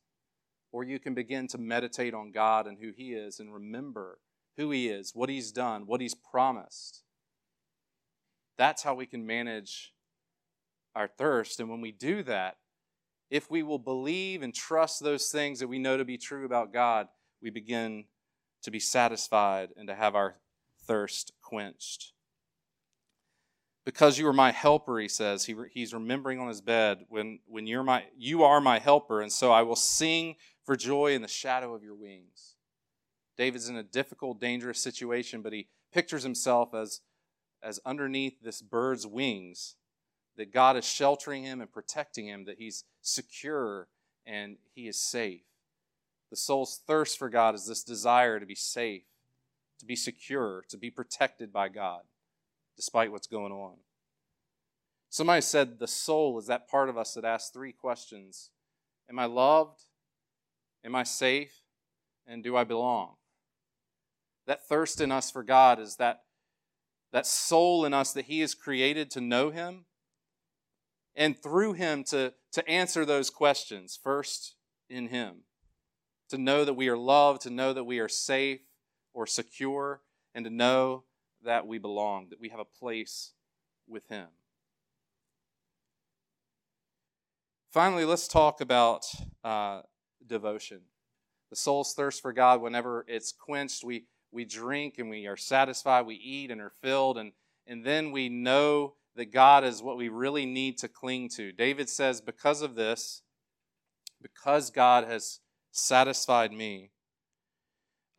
or 0.73 0.83
you 0.83 0.99
can 0.99 1.15
begin 1.15 1.47
to 1.49 1.59
meditate 1.59 2.15
on 2.15 2.33
God 2.33 2.67
and 2.67 2.79
who 2.81 2.91
He 2.97 3.13
is 3.13 3.39
and 3.39 3.55
remember 3.55 4.19
who 4.57 4.71
He 4.71 4.89
is, 4.89 5.13
what 5.15 5.29
He's 5.29 5.53
done, 5.53 5.87
what 5.87 6.01
He's 6.01 6.15
promised. 6.15 7.03
That's 8.59 8.83
how 8.83 8.95
we 8.95 9.07
can 9.07 9.25
manage 9.25 9.94
our 10.95 11.09
thirst. 11.09 11.61
And 11.61 11.69
when 11.69 11.81
we 11.81 11.93
do 11.93 12.23
that, 12.25 12.57
if 13.31 13.51
we 13.51 13.63
will 13.63 13.79
believe 13.79 14.43
and 14.43 14.55
trust 14.55 15.03
those 15.03 15.29
things 15.29 15.61
that 15.61 15.69
we 15.69 15.79
know 15.79 15.97
to 15.97 16.05
be 16.05 16.19
true 16.19 16.45
about 16.45 16.73
God, 16.73 17.09
we 17.43 17.51
begin 17.51 18.05
to 18.63 18.71
be 18.71 18.81
satisfied 18.81 19.71
and 19.77 19.89
to 19.89 19.95
have 19.95 20.15
our 20.15 20.37
thirst 20.87 21.33
quenched. 21.43 22.13
Because 23.85 24.19
you 24.19 24.27
are 24.29 24.33
my 24.33 24.51
helper, 24.51 24.99
he 24.99 25.09
says. 25.09 25.45
He, 25.45 25.55
he's 25.73 25.93
remembering 25.93 26.41
on 26.41 26.49
his 26.49 26.63
bed 26.63 27.05
when, 27.09 27.41
when 27.47 27.67
you're 27.67 27.83
my, 27.83 28.05
you 28.17 28.43
are 28.43 28.61
my 28.61 28.79
helper, 28.79 29.21
and 29.21 29.31
so 29.31 29.53
I 29.53 29.63
will 29.63 29.77
sing 29.77 30.37
for 30.65 30.77
joy 30.77 31.15
in 31.15 31.21
the 31.21 31.29
shadow 31.29 31.75
of 31.75 31.83
your 31.83 31.95
wings. 31.95 32.55
David's 33.37 33.69
in 33.69 33.77
a 33.77 33.83
difficult, 33.83 34.41
dangerous 34.41 34.83
situation, 34.83 35.43
but 35.43 35.53
he 35.53 35.69
pictures 35.93 36.23
himself 36.23 36.73
as, 36.73 37.01
as 37.63 37.81
underneath 37.85 38.41
this 38.43 38.63
bird's 38.63 39.07
wings 39.07 39.77
that 40.37 40.53
God 40.53 40.77
is 40.77 40.85
sheltering 40.85 41.45
him 41.45 41.61
and 41.61 41.73
protecting 41.73 42.27
him, 42.27 42.45
that 42.45 42.59
he's 42.59 42.85
secure 43.03 43.89
and 44.27 44.57
he 44.75 44.89
is 44.89 44.99
safe. 44.99 45.43
The 46.31 46.37
soul's 46.37 46.81
thirst 46.87 47.19
for 47.19 47.29
God 47.29 47.55
is 47.55 47.67
this 47.67 47.85
desire 47.85 48.41
to 48.41 48.47
be 48.47 48.55
safe, 48.55 49.05
to 49.79 49.87
be 49.87 49.97
secure, 49.97 50.65
to 50.69 50.77
be 50.77 50.91
protected 50.91 51.53
by 51.53 51.69
God, 51.69 52.03
despite 52.77 53.13
what's 53.13 53.27
going 53.27 53.53
on. 53.53 53.75
Somebody 55.11 55.43
said 55.43 55.79
the 55.79 55.87
soul 55.87 56.39
is 56.39 56.49
that 56.49 56.69
part 56.69 56.89
of 56.89 56.99
us 56.99 57.15
that 57.15 57.25
asks 57.25 57.51
three 57.51 57.73
questions 57.73 58.51
Am 59.09 59.19
I 59.19 59.27
loved? 59.27 59.83
Am 60.85 60.95
I 60.95 61.05
safe? 61.05 61.63
And 62.27 62.43
do 62.43 62.57
I 62.57 62.65
belong? 62.65 63.15
That 64.47 64.67
thirst 64.67 65.01
in 65.01 65.13
us 65.13 65.31
for 65.31 65.43
God 65.43 65.79
is 65.79 65.97
that, 65.97 66.23
that 67.13 67.27
soul 67.27 67.85
in 67.85 67.95
us 67.95 68.13
that 68.13 68.25
He 68.25 68.41
has 68.41 68.55
created 68.55 69.11
to 69.13 69.21
know 69.21 69.51
Him 69.51 69.85
and 71.17 71.41
through 71.41 71.75
Him 71.75 72.05
to, 72.05 72.35
to 72.53 72.69
answer 72.69 73.05
those 73.05 73.31
questions 73.31 73.99
first 74.03 74.57
in 74.89 75.09
Him. 75.09 75.43
To 76.31 76.39
know 76.39 76.65
that 76.65 76.75
we 76.75 76.89
are 76.89 76.97
loved, 76.97 77.43
to 77.43 77.51
know 77.51 77.73
that 77.73 77.85
we 77.85 77.99
are 77.99 78.09
safe 78.09 78.61
or 79.13 79.27
secure, 79.27 80.01
and 80.35 80.45
to 80.45 80.51
know 80.51 81.05
that 81.45 81.67
we 81.67 81.79
belong, 81.79 82.29
that 82.31 82.41
we 82.41 82.49
have 82.49 82.61
a 82.61 82.65
place 82.65 83.33
with 83.87 84.09
Him. 84.09 84.27
Finally, 87.71 88.05
let's 88.05 88.29
talk 88.29 88.61
about 88.61 89.05
uh, 89.43 89.83
devotion. 90.27 90.81
The 91.51 91.57
soul's 91.57 91.93
thirst 91.93 92.23
for 92.23 92.33
God, 92.33 92.61
whenever 92.61 93.05
it's 93.07 93.33
quenched, 93.33 93.85
we, 93.85 94.05
we 94.33 94.45
drink 94.45 94.99
and 94.99 95.11
we 95.11 95.27
are 95.27 95.37
satisfied, 95.37 96.07
we 96.07 96.15
eat 96.15 96.51
and 96.51 96.61
are 96.61 96.73
filled, 96.83 97.19
and, 97.19 97.33
and 97.67 97.85
then 97.85 98.11
we 98.11 98.29
know 98.29 98.95
that 99.17 99.33
God 99.33 99.65
is 99.65 99.83
what 99.83 99.97
we 99.97 100.09
really 100.09 100.47
need 100.47 100.79
to 100.79 100.89
cling 100.89 101.29
to. 101.31 101.53
David 101.53 101.89
says, 101.89 102.21
Because 102.21 102.63
of 102.63 102.75
this, 102.75 103.23
because 104.21 104.71
God 104.71 105.05
has 105.05 105.41
satisfied 105.71 106.53
me, 106.53 106.91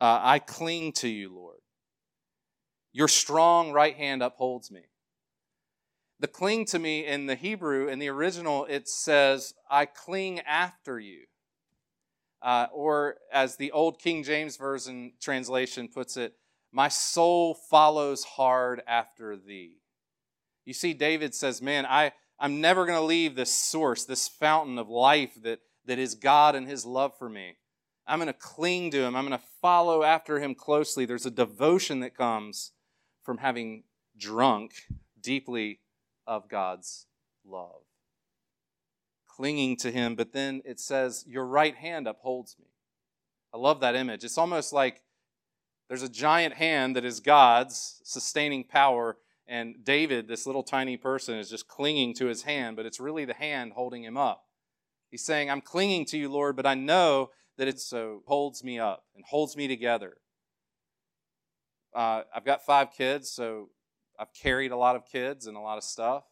uh, 0.00 0.20
I 0.22 0.38
cling 0.38 0.92
to 0.92 1.08
you, 1.08 1.34
Lord. 1.34 1.58
Your 2.92 3.08
strong 3.08 3.72
right 3.72 3.94
hand 3.94 4.22
upholds 4.22 4.70
me. 4.70 4.82
The 6.18 6.28
cling 6.28 6.64
to 6.66 6.78
me 6.78 7.04
in 7.04 7.26
the 7.26 7.34
Hebrew, 7.34 7.88
in 7.88 7.98
the 7.98 8.08
original, 8.08 8.64
it 8.64 8.88
says, 8.88 9.52
I 9.70 9.84
cling 9.84 10.40
after 10.40 10.98
you. 10.98 11.24
Uh, 12.40 12.68
or 12.72 13.16
as 13.32 13.56
the 13.56 13.72
old 13.72 13.98
King 13.98 14.22
James 14.22 14.56
Version 14.56 15.12
translation 15.20 15.88
puts 15.88 16.16
it, 16.16 16.34
my 16.72 16.88
soul 16.88 17.54
follows 17.54 18.24
hard 18.24 18.82
after 18.86 19.36
thee. 19.36 19.78
You 20.66 20.74
see, 20.74 20.92
David 20.92 21.34
says, 21.34 21.62
Man, 21.62 21.86
I, 21.86 22.12
I'm 22.38 22.60
never 22.60 22.84
going 22.84 22.98
to 22.98 23.04
leave 23.04 23.34
this 23.34 23.50
source, 23.50 24.04
this 24.04 24.28
fountain 24.28 24.78
of 24.78 24.90
life 24.90 25.40
that, 25.42 25.60
that 25.86 25.98
is 25.98 26.14
God 26.14 26.54
and 26.54 26.68
his 26.68 26.84
love 26.84 27.16
for 27.18 27.30
me. 27.30 27.56
I'm 28.06 28.18
going 28.18 28.26
to 28.26 28.34
cling 28.34 28.90
to 28.90 29.02
him. 29.02 29.16
I'm 29.16 29.26
going 29.26 29.38
to 29.38 29.46
follow 29.62 30.02
after 30.02 30.38
him 30.38 30.54
closely. 30.54 31.06
There's 31.06 31.26
a 31.26 31.30
devotion 31.30 32.00
that 32.00 32.14
comes 32.14 32.72
from 33.22 33.38
having 33.38 33.84
drunk 34.18 34.72
deeply 35.20 35.80
of 36.26 36.48
God's 36.48 37.06
love. 37.44 37.82
Clinging 39.26 39.76
to 39.78 39.90
Him, 39.90 40.14
but 40.14 40.32
then 40.32 40.62
it 40.64 40.80
says, 40.80 41.24
Your 41.26 41.44
right 41.44 41.74
hand 41.74 42.06
upholds 42.06 42.56
me. 42.58 42.66
I 43.52 43.58
love 43.58 43.80
that 43.80 43.94
image. 43.94 44.24
It's 44.24 44.38
almost 44.38 44.72
like 44.72 45.02
there's 45.88 46.02
a 46.02 46.08
giant 46.08 46.54
hand 46.54 46.96
that 46.96 47.04
is 47.04 47.20
God's 47.20 48.00
sustaining 48.04 48.64
power, 48.64 49.18
and 49.48 49.84
David, 49.84 50.28
this 50.28 50.46
little 50.46 50.62
tiny 50.62 50.96
person, 50.96 51.38
is 51.38 51.50
just 51.50 51.68
clinging 51.68 52.14
to 52.14 52.26
his 52.26 52.42
hand, 52.42 52.76
but 52.76 52.86
it's 52.86 53.00
really 53.00 53.24
the 53.24 53.34
hand 53.34 53.72
holding 53.72 54.02
him 54.04 54.16
up. 54.16 54.44
He's 55.10 55.24
saying, 55.24 55.50
I'm 55.50 55.60
clinging 55.60 56.04
to 56.06 56.18
you, 56.18 56.28
Lord, 56.28 56.56
but 56.56 56.66
I 56.66 56.74
know 56.74 57.30
that 57.58 57.68
it 57.68 57.80
so 57.80 58.22
holds 58.26 58.64
me 58.64 58.78
up 58.78 59.04
and 59.14 59.24
holds 59.24 59.56
me 59.56 59.68
together. 59.68 60.16
Uh, 61.94 62.22
I've 62.34 62.44
got 62.44 62.66
five 62.66 62.92
kids, 62.92 63.30
so 63.30 63.70
I've 64.18 64.32
carried 64.34 64.72
a 64.72 64.76
lot 64.76 64.96
of 64.96 65.06
kids 65.06 65.46
and 65.46 65.56
a 65.56 65.60
lot 65.60 65.78
of 65.78 65.84
stuff, 65.84 66.24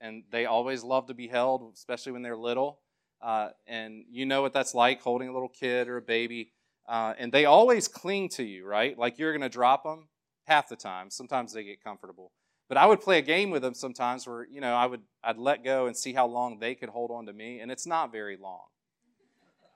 and 0.00 0.22
they 0.30 0.46
always 0.46 0.82
love 0.82 1.08
to 1.08 1.14
be 1.14 1.28
held, 1.28 1.72
especially 1.74 2.12
when 2.12 2.22
they're 2.22 2.36
little. 2.36 2.80
Uh, 3.20 3.50
and 3.66 4.04
you 4.10 4.24
know 4.24 4.40
what 4.42 4.52
that's 4.52 4.74
like 4.74 5.02
holding 5.02 5.28
a 5.28 5.32
little 5.32 5.48
kid 5.48 5.88
or 5.88 5.98
a 5.98 6.02
baby. 6.02 6.52
Uh, 6.88 7.12
and 7.18 7.32
they 7.32 7.44
always 7.44 7.86
cling 7.86 8.28
to 8.30 8.42
you, 8.42 8.64
right? 8.64 8.98
Like 8.98 9.18
you're 9.18 9.32
going 9.32 9.42
to 9.42 9.50
drop 9.50 9.84
them 9.84 10.08
half 10.46 10.68
the 10.68 10.76
time. 10.76 11.10
Sometimes 11.10 11.52
they 11.52 11.64
get 11.64 11.84
comfortable. 11.84 12.32
But 12.70 12.78
I 12.78 12.86
would 12.86 13.00
play 13.00 13.18
a 13.18 13.22
game 13.22 13.50
with 13.50 13.62
them 13.62 13.74
sometimes 13.74 14.28
where, 14.28 14.46
you 14.48 14.60
know, 14.60 14.76
I 14.76 14.86
would 14.86 15.02
I'd 15.24 15.38
let 15.38 15.64
go 15.64 15.86
and 15.86 15.96
see 15.96 16.12
how 16.12 16.28
long 16.28 16.60
they 16.60 16.76
could 16.76 16.88
hold 16.88 17.10
on 17.10 17.26
to 17.26 17.32
me, 17.32 17.58
and 17.58 17.68
it's 17.68 17.84
not 17.84 18.12
very 18.12 18.36
long. 18.36 18.62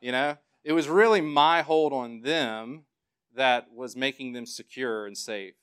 You 0.00 0.12
know? 0.12 0.36
It 0.62 0.74
was 0.74 0.88
really 0.88 1.20
my 1.20 1.62
hold 1.62 1.92
on 1.92 2.20
them 2.20 2.84
that 3.34 3.66
was 3.74 3.96
making 3.96 4.32
them 4.32 4.46
secure 4.46 5.06
and 5.06 5.18
safe. 5.18 5.54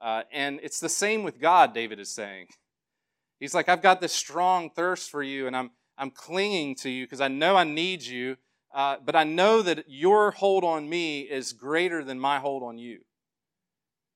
Uh, 0.00 0.22
and 0.32 0.60
it's 0.62 0.78
the 0.78 0.88
same 0.88 1.24
with 1.24 1.40
God, 1.40 1.74
David 1.74 1.98
is 1.98 2.14
saying. 2.14 2.46
He's 3.40 3.52
like, 3.52 3.68
I've 3.68 3.82
got 3.82 4.00
this 4.00 4.12
strong 4.12 4.70
thirst 4.70 5.10
for 5.10 5.24
you, 5.24 5.48
and 5.48 5.56
I'm, 5.56 5.72
I'm 5.98 6.12
clinging 6.12 6.76
to 6.76 6.88
you 6.88 7.04
because 7.04 7.20
I 7.20 7.26
know 7.26 7.56
I 7.56 7.64
need 7.64 8.02
you, 8.02 8.36
uh, 8.72 8.98
but 9.04 9.16
I 9.16 9.24
know 9.24 9.60
that 9.60 9.86
your 9.88 10.30
hold 10.30 10.62
on 10.62 10.88
me 10.88 11.22
is 11.22 11.52
greater 11.52 12.04
than 12.04 12.20
my 12.20 12.38
hold 12.38 12.62
on 12.62 12.78
you. 12.78 13.00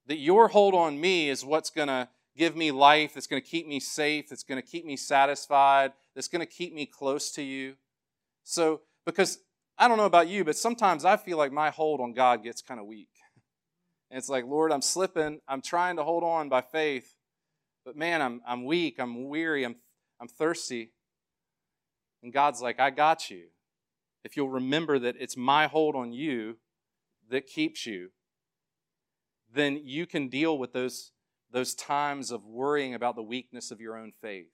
That 0.07 0.19
your 0.19 0.47
hold 0.47 0.75
on 0.75 1.01
me 1.01 1.29
is 1.29 1.45
what's 1.45 1.71
going 1.71 1.89
to 1.89 2.09
give 2.39 2.57
me 2.57 2.71
life, 2.71 3.15
that's 3.15 3.27
going 3.27 3.43
to 3.43 3.49
keep 3.49 3.67
me 3.67 3.81
safe, 3.81 4.29
that's 4.31 4.45
going 4.45 4.61
to 4.61 4.67
keep 4.67 4.87
me 4.87 4.97
satisfied, 4.97 5.93
that's 6.15 6.29
going 6.29 6.41
to 6.41 6.47
keep 6.47 6.73
me 6.73 6.87
close 6.87 7.33
to 7.33 7.43
you. 7.43 7.75
So, 8.45 8.83
because 9.05 9.41
I 9.77 9.89
don't 9.89 9.99
know 9.99 10.07
about 10.07 10.29
you, 10.29 10.45
but 10.45 10.57
sometimes 10.57 11.05
I 11.05 11.17
feel 11.17 11.37
like 11.37 11.53
my 11.53 11.71
hold 11.71 12.01
on 12.01 12.13
God 12.13 12.43
gets 12.43 12.63
kind 12.63 12.81
of 12.81 12.87
weak. 12.87 13.11
And 14.11 14.17
it's 14.17 14.29
like, 14.29 14.47
Lord, 14.47 14.73
I'm 14.73 14.81
slipping. 14.83 15.41
I'm 15.47 15.61
trying 15.61 15.97
to 15.97 16.05
hold 16.05 16.25
on 16.25 16.49
by 16.49 16.63
faith. 16.63 17.17
But 17.85 17.97
man, 17.97 18.23
I'm, 18.23 18.41
I'm 18.47 18.65
weak. 18.65 18.97
I'm 18.99 19.29
weary. 19.29 19.65
I'm, 19.65 19.77
I'm 20.21 20.29
thirsty. 20.29 20.93
And 22.23 22.33
God's 22.33 22.63
like, 22.63 22.81
I 22.81 22.91
got 22.91 23.31
you. 23.31 23.49
If 24.25 24.37
you'll 24.37 24.49
remember 24.49 24.99
that 24.99 25.17
it's 25.19 25.37
my 25.37 25.67
hold 25.67 25.95
on 25.95 26.13
you 26.13 26.57
that 27.31 27.47
keeps 27.47 27.87
you, 27.87 28.11
then 29.53 29.81
you 29.83 30.07
can 30.07 30.29
deal 30.29 30.59
with 30.59 30.73
those, 30.73 31.13
those 31.51 31.75
times 31.75 32.31
of 32.31 32.45
worrying 32.45 32.95
about 32.95 33.17
the 33.17 33.23
weakness 33.23 33.71
of 33.71 33.81
your 33.81 33.97
own 33.97 34.13
faith 34.21 34.51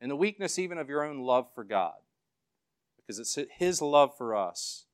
and 0.00 0.10
the 0.10 0.16
weakness 0.16 0.58
even 0.58 0.78
of 0.78 0.88
your 0.88 1.04
own 1.04 1.20
love 1.20 1.46
for 1.54 1.64
God. 1.64 1.94
Because 2.96 3.18
it's 3.18 3.38
His 3.58 3.80
love 3.82 4.16
for 4.16 4.34
us 4.34 4.86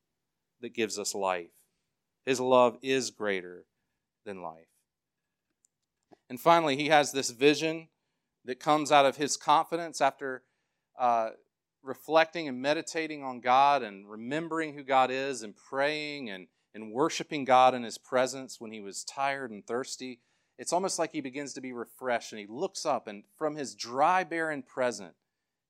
that 0.60 0.74
gives 0.74 0.98
us 0.98 1.14
life. 1.14 1.50
His 2.24 2.40
love 2.40 2.78
is 2.82 3.10
greater 3.10 3.64
than 4.24 4.42
life. 4.42 4.68
And 6.28 6.38
finally, 6.38 6.76
he 6.76 6.88
has 6.88 7.12
this 7.12 7.30
vision 7.30 7.88
that 8.44 8.60
comes 8.60 8.92
out 8.92 9.06
of 9.06 9.16
his 9.16 9.36
confidence 9.36 10.00
after 10.00 10.42
uh, 10.98 11.30
reflecting 11.82 12.48
and 12.48 12.60
meditating 12.60 13.22
on 13.22 13.40
God 13.40 13.82
and 13.82 14.08
remembering 14.08 14.74
who 14.74 14.82
God 14.82 15.10
is 15.10 15.42
and 15.42 15.54
praying 15.56 16.28
and, 16.28 16.48
and 16.74 16.92
worshiping 16.92 17.44
God 17.44 17.74
in 17.74 17.82
his 17.82 17.98
presence 17.98 18.60
when 18.60 18.72
he 18.72 18.80
was 18.80 19.04
tired 19.04 19.50
and 19.50 19.66
thirsty. 19.66 20.20
It's 20.58 20.72
almost 20.72 20.98
like 20.98 21.12
he 21.12 21.20
begins 21.20 21.52
to 21.54 21.60
be 21.60 21.72
refreshed 21.72 22.32
and 22.32 22.40
he 22.40 22.46
looks 22.46 22.84
up 22.84 23.06
and 23.06 23.22
from 23.36 23.54
his 23.54 23.74
dry, 23.74 24.24
barren 24.24 24.62
present, 24.62 25.14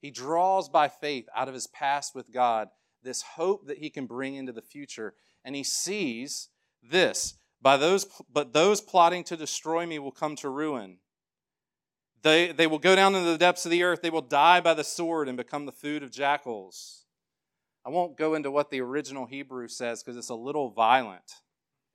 he 0.01 0.11
draws 0.11 0.69
by 0.69 0.89
faith 0.89 1.29
out 1.35 1.49
of 1.49 1.55
his 1.55 1.67
past 1.67 2.15
with 2.15 2.33
God 2.33 2.69
this 3.03 3.23
hope 3.23 3.67
that 3.67 3.79
he 3.79 3.91
can 3.91 4.07
bring 4.07 4.35
into 4.35 4.53
the 4.53 4.63
future. 4.63 5.15
And 5.45 5.55
he 5.55 5.63
sees 5.63 6.49
this 6.83 7.35
by 7.61 7.77
those, 7.77 8.07
but 8.33 8.53
those 8.53 8.81
plotting 8.81 9.25
to 9.25 9.37
destroy 9.37 9.87
me 9.87 9.99
will 9.99 10.13
come 10.13 10.37
to 10.37 10.49
ruin. 10.49 10.99
They, 12.23 12.53
they 12.53 12.67
will 12.67 12.79
go 12.79 12.97
down 12.97 13.15
into 13.15 13.31
the 13.31 13.39
depths 13.39 13.65
of 13.65 13.71
the 13.71 13.83
earth. 13.83 14.03
They 14.03 14.11
will 14.11 14.23
die 14.23 14.61
by 14.61 14.75
the 14.75 14.85
sword 14.85 15.29
and 15.29 15.37
become 15.37 15.67
the 15.67 15.73
food 15.73 16.03
of 16.03 16.11
jackals. 16.11 17.05
I 17.85 17.91
won't 17.91 18.19
go 18.19 18.35
into 18.35 18.51
what 18.51 18.71
the 18.71 18.81
original 18.81 19.27
Hebrew 19.27 19.69
says 19.69 20.03
because 20.03 20.17
it's 20.17 20.29
a 20.29 20.35
little 20.35 20.71
violent. 20.71 21.41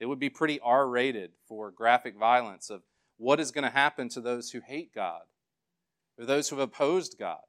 It 0.03 0.07
would 0.07 0.19
be 0.19 0.29
pretty 0.29 0.59
R 0.59 0.85
rated 0.85 1.31
for 1.47 1.71
graphic 1.71 2.17
violence 2.17 2.69
of 2.69 2.81
what 3.15 3.39
is 3.39 3.51
going 3.51 3.63
to 3.63 3.69
happen 3.69 4.09
to 4.09 4.19
those 4.19 4.51
who 4.51 4.59
hate 4.59 4.93
God, 4.93 5.21
or 6.19 6.25
those 6.25 6.49
who 6.49 6.57
have 6.57 6.67
opposed 6.67 7.15
God, 7.17 7.39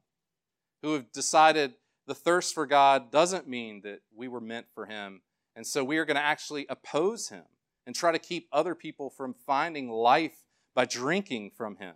who 0.80 0.92
have 0.92 1.10
decided 1.10 1.74
the 2.06 2.14
thirst 2.14 2.54
for 2.54 2.64
God 2.64 3.10
doesn't 3.10 3.48
mean 3.48 3.80
that 3.82 4.02
we 4.14 4.28
were 4.28 4.40
meant 4.40 4.66
for 4.72 4.86
Him, 4.86 5.22
and 5.56 5.66
so 5.66 5.82
we 5.82 5.98
are 5.98 6.04
going 6.04 6.16
to 6.16 6.22
actually 6.22 6.64
oppose 6.68 7.30
Him 7.30 7.42
and 7.86 7.96
try 7.96 8.12
to 8.12 8.18
keep 8.20 8.46
other 8.52 8.76
people 8.76 9.10
from 9.10 9.34
finding 9.34 9.90
life 9.90 10.44
by 10.74 10.84
drinking 10.84 11.50
from 11.56 11.76
him. 11.76 11.94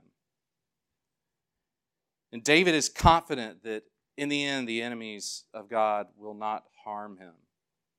And 2.33 2.44
David 2.44 2.75
is 2.75 2.88
confident 2.88 3.62
that 3.64 3.85
in 4.16 4.29
the 4.29 4.44
end, 4.44 4.68
the 4.68 4.83
enemies 4.83 5.44
of 5.55 5.71
God 5.71 6.09
will 6.16 6.35
not 6.35 6.64
harm 6.85 7.18
him 7.18 7.35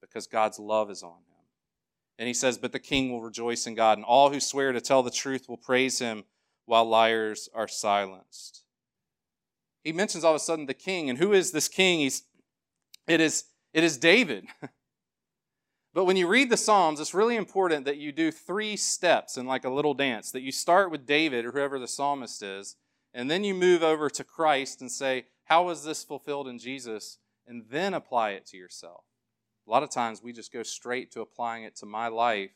because 0.02 0.28
God's 0.28 0.60
love 0.60 0.92
is 0.92 1.02
on 1.02 1.12
him. 1.12 1.29
And 2.20 2.28
he 2.28 2.34
says, 2.36 2.60
But 2.60 2.72
the 2.72 2.80
king 2.80 3.12
will 3.12 3.24
rejoice 3.24 3.66
in 3.66 3.74
God, 3.74 3.98
and 3.98 4.06
all 4.06 4.30
who 4.30 4.40
swear 4.40 4.72
to 4.72 4.82
tell 4.82 5.02
the 5.02 5.10
truth 5.10 5.50
will 5.50 5.58
praise 5.58 5.98
him 5.98 6.26
while 6.66 6.86
liars 6.86 7.50
are 7.56 7.68
silenced. 7.68 8.64
He 9.84 9.92
mentions 9.92 10.24
all 10.24 10.34
of 10.34 10.36
a 10.36 10.40
sudden 10.40 10.68
the 10.68 10.76
king, 10.76 11.10
and 11.10 11.18
who 11.18 11.34
is 11.34 11.52
this 11.52 11.68
king? 11.68 12.00
He's, 12.00 12.24
it, 13.08 13.20
is, 13.20 13.46
it 13.74 13.84
is 13.84 13.98
David. 13.98 14.46
But 15.92 16.06
when 16.06 16.18
you 16.18 16.28
read 16.28 16.52
the 16.52 16.56
Psalms, 16.56 17.00
it's 17.00 17.16
really 17.16 17.36
important 17.36 17.84
that 17.86 17.98
you 17.98 18.12
do 18.12 18.32
three 18.32 18.78
steps 18.78 19.38
in 19.38 19.48
like 19.48 19.66
a 19.66 19.72
little 19.72 19.96
dance. 19.96 20.30
That 20.30 20.44
you 20.44 20.52
start 20.52 20.92
with 20.92 21.08
David 21.08 21.46
or 21.46 21.52
whoever 21.52 21.80
the 21.80 21.88
psalmist 21.88 22.44
is, 22.44 22.76
and 23.12 23.30
then 23.30 23.44
you 23.44 23.56
move 23.56 23.82
over 23.82 24.08
to 24.08 24.24
Christ 24.24 24.82
and 24.82 24.92
say, 24.92 25.26
How 25.46 25.64
was 25.64 25.84
this 25.84 26.04
fulfilled 26.04 26.48
in 26.48 26.60
Jesus? 26.60 27.18
and 27.50 27.66
then 27.70 27.96
apply 27.96 28.30
it 28.30 28.46
to 28.46 28.58
yourself. 28.58 29.04
A 29.70 29.72
lot 29.72 29.84
of 29.84 29.92
times 29.92 30.24
we 30.24 30.34
just 30.34 30.52
go 30.52 30.64
straight 30.64 31.12
to 31.12 31.22
applying 31.22 31.64
it 31.64 31.76
to 31.76 31.86
my 31.86 32.08
life 32.08 32.50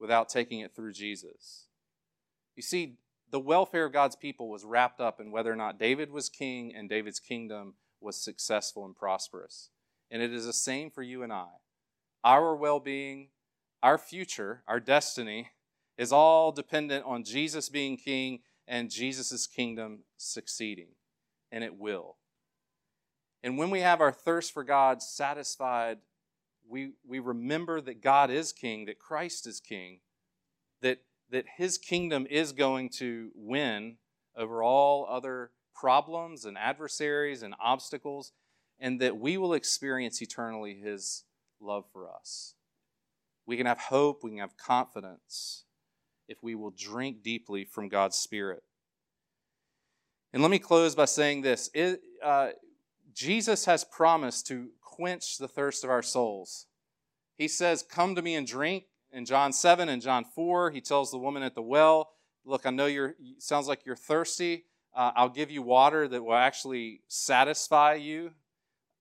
without 0.00 0.28
taking 0.28 0.58
it 0.58 0.74
through 0.74 0.92
Jesus. 0.92 1.68
You 2.56 2.62
see, 2.64 2.96
the 3.30 3.38
welfare 3.38 3.84
of 3.84 3.92
God's 3.92 4.16
people 4.16 4.48
was 4.48 4.64
wrapped 4.64 5.00
up 5.00 5.20
in 5.20 5.30
whether 5.30 5.52
or 5.52 5.56
not 5.56 5.78
David 5.78 6.10
was 6.10 6.28
king 6.28 6.74
and 6.74 6.88
David's 6.88 7.20
kingdom 7.20 7.74
was 8.00 8.16
successful 8.16 8.84
and 8.84 8.96
prosperous. 8.96 9.70
And 10.10 10.22
it 10.22 10.32
is 10.32 10.44
the 10.44 10.52
same 10.52 10.90
for 10.90 11.04
you 11.04 11.22
and 11.22 11.32
I. 11.32 11.50
Our 12.24 12.56
well 12.56 12.80
being, 12.80 13.28
our 13.80 13.96
future, 13.96 14.64
our 14.66 14.80
destiny 14.80 15.50
is 15.96 16.10
all 16.10 16.50
dependent 16.50 17.04
on 17.06 17.22
Jesus 17.22 17.68
being 17.68 17.96
king 17.96 18.40
and 18.66 18.90
Jesus' 18.90 19.46
kingdom 19.46 20.00
succeeding. 20.16 20.96
And 21.52 21.62
it 21.62 21.78
will. 21.78 22.16
And 23.40 23.56
when 23.56 23.70
we 23.70 23.82
have 23.82 24.00
our 24.00 24.12
thirst 24.12 24.52
for 24.52 24.64
God 24.64 25.00
satisfied, 25.00 25.98
we, 26.70 26.92
we 27.06 27.18
remember 27.18 27.80
that 27.80 28.00
God 28.00 28.30
is 28.30 28.52
king, 28.52 28.86
that 28.86 28.98
Christ 28.98 29.46
is 29.46 29.60
king, 29.60 30.00
that, 30.82 30.98
that 31.30 31.44
his 31.56 31.76
kingdom 31.76 32.26
is 32.30 32.52
going 32.52 32.90
to 32.98 33.30
win 33.34 33.96
over 34.36 34.62
all 34.62 35.06
other 35.10 35.50
problems 35.74 36.44
and 36.44 36.56
adversaries 36.56 37.42
and 37.42 37.54
obstacles, 37.60 38.32
and 38.78 39.00
that 39.00 39.18
we 39.18 39.36
will 39.36 39.52
experience 39.52 40.22
eternally 40.22 40.74
his 40.74 41.24
love 41.60 41.84
for 41.92 42.08
us. 42.08 42.54
We 43.46 43.56
can 43.56 43.66
have 43.66 43.80
hope, 43.80 44.22
we 44.22 44.30
can 44.30 44.38
have 44.38 44.56
confidence 44.56 45.64
if 46.28 46.38
we 46.42 46.54
will 46.54 46.70
drink 46.70 47.22
deeply 47.24 47.64
from 47.64 47.88
God's 47.88 48.16
Spirit. 48.16 48.62
And 50.32 50.42
let 50.42 50.50
me 50.52 50.60
close 50.60 50.94
by 50.94 51.06
saying 51.06 51.42
this 51.42 51.68
it, 51.74 52.00
uh, 52.22 52.50
Jesus 53.12 53.64
has 53.64 53.82
promised 53.82 54.46
to 54.46 54.68
quench 55.00 55.38
the 55.38 55.48
thirst 55.48 55.82
of 55.82 55.88
our 55.88 56.02
souls. 56.02 56.66
He 57.36 57.48
says, 57.48 57.82
Come 57.82 58.14
to 58.16 58.22
me 58.22 58.34
and 58.34 58.46
drink. 58.46 58.84
In 59.12 59.24
John 59.24 59.52
7 59.52 59.88
and 59.88 60.02
John 60.02 60.24
4, 60.24 60.70
he 60.70 60.82
tells 60.82 61.10
the 61.10 61.18
woman 61.18 61.42
at 61.42 61.54
the 61.54 61.62
well, 61.62 62.10
Look, 62.44 62.66
I 62.66 62.70
know 62.70 62.86
you're, 62.86 63.14
sounds 63.38 63.66
like 63.66 63.86
you're 63.86 63.96
thirsty. 63.96 64.64
Uh, 64.94 65.12
I'll 65.16 65.30
give 65.30 65.50
you 65.50 65.62
water 65.62 66.06
that 66.06 66.22
will 66.22 66.34
actually 66.34 67.00
satisfy 67.08 67.94
you. 67.94 68.32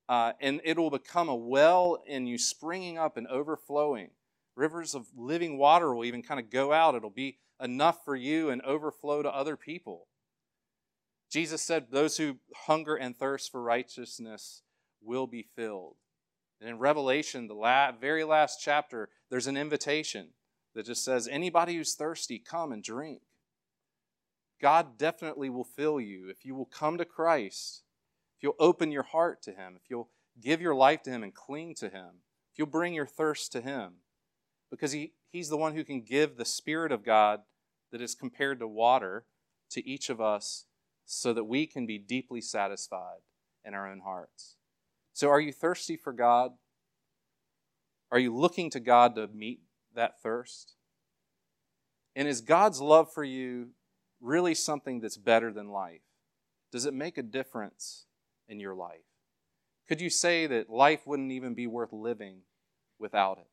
Uh, 0.08 0.34
and 0.40 0.62
it 0.64 0.78
will 0.78 0.90
become 0.90 1.28
a 1.28 1.36
well 1.36 2.02
in 2.08 2.26
you, 2.26 2.38
springing 2.38 2.98
up 2.98 3.18
and 3.18 3.28
overflowing. 3.28 4.10
Rivers 4.56 4.96
of 4.96 5.08
living 5.18 5.58
water 5.58 5.94
will 5.94 6.06
even 6.06 6.24
kind 6.24 6.40
of 6.40 6.50
go 6.50 6.72
out. 6.72 6.96
It'll 6.96 7.10
be 7.10 7.40
enough 7.62 8.06
for 8.06 8.16
you 8.16 8.50
and 8.50 8.62
overflow 8.62 9.22
to 9.22 9.30
other 9.30 9.58
people. 9.58 10.08
Jesus 11.30 11.62
said, 11.62 11.88
Those 11.92 12.18
who 12.18 12.38
hunger 12.56 12.96
and 12.96 13.16
thirst 13.18 13.52
for 13.52 13.62
righteousness 13.62 14.64
will 15.02 15.28
be 15.28 15.44
filled. 15.56 15.96
And 16.60 16.70
in 16.70 16.80
Revelation, 16.80 17.48
the 17.48 17.54
la- 17.54 17.92
very 17.92 18.24
last 18.24 18.60
chapter, 18.62 19.10
there's 19.30 19.48
an 19.48 19.58
invitation 19.58 20.30
that 20.76 20.86
just 20.86 21.04
says, 21.04 21.28
Anybody 21.28 21.76
who's 21.76 21.96
thirsty, 21.96 22.40
come 22.40 22.72
and 22.72 22.84
drink. 22.84 23.22
God 24.62 24.98
definitely 24.98 25.50
will 25.50 25.64
fill 25.64 26.02
you 26.02 26.30
if 26.30 26.46
you 26.46 26.54
will 26.54 26.66
come 26.66 26.98
to 26.98 27.06
Christ, 27.06 27.84
if 28.38 28.44
you'll 28.44 28.56
open 28.60 28.92
your 28.92 29.04
heart 29.04 29.42
to 29.44 29.52
Him, 29.52 29.76
if 29.76 29.90
you'll 29.90 30.10
give 30.42 30.62
your 30.62 30.76
life 30.76 31.02
to 31.04 31.10
Him 31.10 31.24
and 31.24 31.34
cling 31.34 31.76
to 31.76 31.90
Him, 31.90 32.22
if 32.52 32.60
you'll 32.60 32.68
bring 32.68 32.94
your 32.94 33.06
thirst 33.06 33.52
to 33.54 33.62
Him. 33.62 33.94
Because 34.70 34.92
he, 34.92 35.14
He's 35.32 35.50
the 35.50 35.58
one 35.58 35.76
who 35.76 35.84
can 35.84 36.02
give 36.02 36.36
the 36.36 36.46
Spirit 36.46 36.92
of 36.92 37.06
God 37.06 37.42
that 37.92 38.02
is 38.02 38.16
compared 38.16 38.60
to 38.60 38.68
water 38.68 39.26
to 39.72 39.88
each 39.88 40.10
of 40.10 40.20
us 40.20 40.66
so 41.06 41.34
that 41.34 41.46
we 41.46 41.66
can 41.66 41.86
be 41.86 41.98
deeply 41.98 42.42
satisfied 42.42 43.22
in 43.64 43.74
our 43.74 43.90
own 43.90 44.02
hearts. 44.02 44.56
So, 45.20 45.30
are 45.30 45.42
you 45.42 45.52
thirsty 45.52 45.98
for 45.98 46.14
God? 46.14 46.54
Are 48.10 48.20
you 48.20 48.34
looking 48.34 48.70
to 48.70 48.80
God 48.80 49.16
to 49.16 49.28
meet 49.28 49.60
that 49.94 50.22
thirst? 50.22 50.76
And 52.16 52.26
is 52.26 52.40
God's 52.40 52.80
love 52.80 53.12
for 53.12 53.26
you 53.26 53.72
really 54.22 54.56
something 54.56 55.02
that's 55.02 55.18
better 55.18 55.52
than 55.52 55.68
life? 55.68 56.00
Does 56.72 56.86
it 56.86 56.94
make 56.94 57.18
a 57.18 57.22
difference 57.22 58.06
in 58.48 58.62
your 58.62 58.74
life? 58.74 59.04
Could 59.90 60.00
you 60.00 60.10
say 60.10 60.48
that 60.48 60.70
life 60.70 61.06
wouldn't 61.06 61.34
even 61.34 61.54
be 61.54 61.68
worth 61.68 61.92
living 61.92 62.44
without 62.98 63.40
it? 63.40 63.50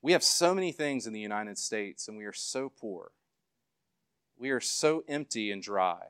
We 0.00 0.12
have 0.12 0.24
so 0.24 0.54
many 0.54 0.72
things 0.72 1.06
in 1.06 1.12
the 1.12 1.20
United 1.20 1.58
States, 1.58 2.08
and 2.08 2.16
we 2.16 2.24
are 2.24 2.32
so 2.32 2.70
poor 2.70 3.10
we 4.38 4.50
are 4.50 4.60
so 4.60 5.02
empty 5.08 5.50
and 5.50 5.62
dry. 5.62 6.08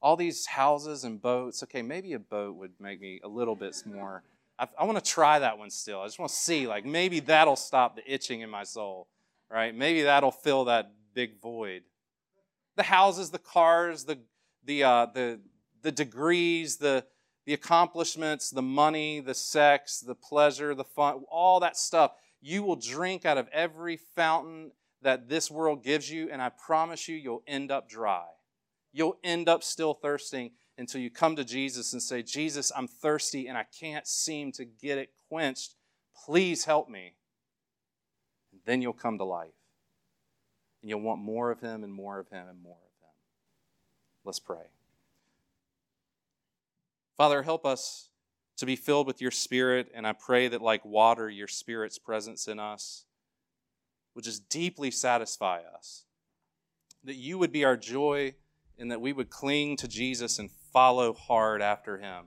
All 0.00 0.16
these 0.16 0.46
houses 0.46 1.04
and 1.04 1.20
boats, 1.20 1.62
okay, 1.64 1.82
maybe 1.82 2.12
a 2.12 2.18
boat 2.18 2.54
would 2.56 2.72
make 2.80 3.00
me 3.00 3.20
a 3.24 3.28
little 3.28 3.56
bit 3.56 3.82
more. 3.84 4.22
I, 4.58 4.68
I 4.78 4.84
want 4.84 5.02
to 5.02 5.10
try 5.10 5.38
that 5.40 5.58
one 5.58 5.70
still. 5.70 6.00
I 6.00 6.06
just 6.06 6.18
want 6.18 6.30
to 6.30 6.36
see, 6.36 6.66
like, 6.66 6.84
maybe 6.84 7.20
that'll 7.20 7.56
stop 7.56 7.96
the 7.96 8.12
itching 8.12 8.40
in 8.42 8.50
my 8.50 8.64
soul, 8.64 9.08
right? 9.50 9.74
Maybe 9.74 10.02
that'll 10.02 10.30
fill 10.30 10.66
that 10.66 10.92
big 11.14 11.40
void. 11.40 11.82
The 12.76 12.84
houses, 12.84 13.30
the 13.30 13.40
cars, 13.40 14.04
the, 14.04 14.18
the, 14.64 14.84
uh, 14.84 15.06
the, 15.12 15.40
the 15.82 15.90
degrees, 15.90 16.76
the, 16.76 17.04
the 17.44 17.54
accomplishments, 17.54 18.50
the 18.50 18.62
money, 18.62 19.18
the 19.18 19.34
sex, 19.34 20.00
the 20.00 20.14
pleasure, 20.14 20.74
the 20.74 20.84
fun, 20.84 21.24
all 21.30 21.60
that 21.60 21.76
stuff. 21.76 22.12
You 22.40 22.62
will 22.62 22.76
drink 22.76 23.26
out 23.26 23.36
of 23.36 23.48
every 23.48 23.96
fountain 23.96 24.70
that 25.02 25.28
this 25.28 25.50
world 25.50 25.82
gives 25.82 26.08
you, 26.08 26.28
and 26.30 26.40
I 26.40 26.50
promise 26.50 27.08
you, 27.08 27.16
you'll 27.16 27.42
end 27.48 27.72
up 27.72 27.88
dry. 27.88 28.26
You'll 28.92 29.18
end 29.22 29.48
up 29.48 29.62
still 29.62 29.94
thirsting 29.94 30.52
until 30.76 31.00
you 31.00 31.10
come 31.10 31.36
to 31.36 31.44
Jesus 31.44 31.92
and 31.92 32.02
say, 32.02 32.22
Jesus, 32.22 32.72
I'm 32.74 32.88
thirsty 32.88 33.48
and 33.48 33.58
I 33.58 33.64
can't 33.78 34.06
seem 34.06 34.52
to 34.52 34.64
get 34.64 34.98
it 34.98 35.10
quenched. 35.28 35.74
Please 36.24 36.64
help 36.64 36.88
me. 36.88 37.14
And 38.52 38.60
then 38.64 38.80
you'll 38.80 38.92
come 38.92 39.18
to 39.18 39.24
life. 39.24 39.50
And 40.82 40.88
you'll 40.88 41.00
want 41.00 41.20
more 41.20 41.50
of 41.50 41.60
Him 41.60 41.82
and 41.84 41.92
more 41.92 42.18
of 42.18 42.28
Him 42.28 42.46
and 42.48 42.62
more 42.62 42.76
of 42.76 43.06
Him. 43.06 43.14
Let's 44.24 44.38
pray. 44.38 44.70
Father, 47.16 47.42
help 47.42 47.66
us 47.66 48.10
to 48.58 48.66
be 48.66 48.76
filled 48.76 49.06
with 49.06 49.20
your 49.20 49.30
Spirit, 49.30 49.90
and 49.94 50.06
I 50.06 50.12
pray 50.12 50.48
that, 50.48 50.62
like 50.62 50.84
water, 50.84 51.28
your 51.28 51.48
Spirit's 51.48 51.98
presence 51.98 52.46
in 52.46 52.58
us 52.60 53.04
would 54.14 54.24
just 54.24 54.48
deeply 54.48 54.90
satisfy 54.90 55.60
us. 55.74 56.04
That 57.04 57.14
you 57.14 57.38
would 57.38 57.52
be 57.52 57.64
our 57.64 57.76
joy 57.76 58.34
and 58.78 58.90
that 58.90 59.00
we 59.00 59.12
would 59.12 59.30
cling 59.30 59.76
to 59.76 59.88
Jesus 59.88 60.38
and 60.38 60.50
follow 60.72 61.12
hard 61.12 61.60
after 61.60 61.98
him, 61.98 62.26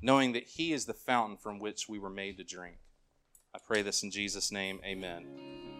knowing 0.00 0.32
that 0.32 0.44
he 0.44 0.72
is 0.72 0.86
the 0.86 0.94
fountain 0.94 1.36
from 1.36 1.58
which 1.58 1.88
we 1.88 1.98
were 1.98 2.10
made 2.10 2.38
to 2.38 2.44
drink. 2.44 2.78
I 3.54 3.58
pray 3.66 3.82
this 3.82 4.02
in 4.02 4.10
Jesus' 4.10 4.52
name. 4.52 4.80
Amen. 4.84 5.75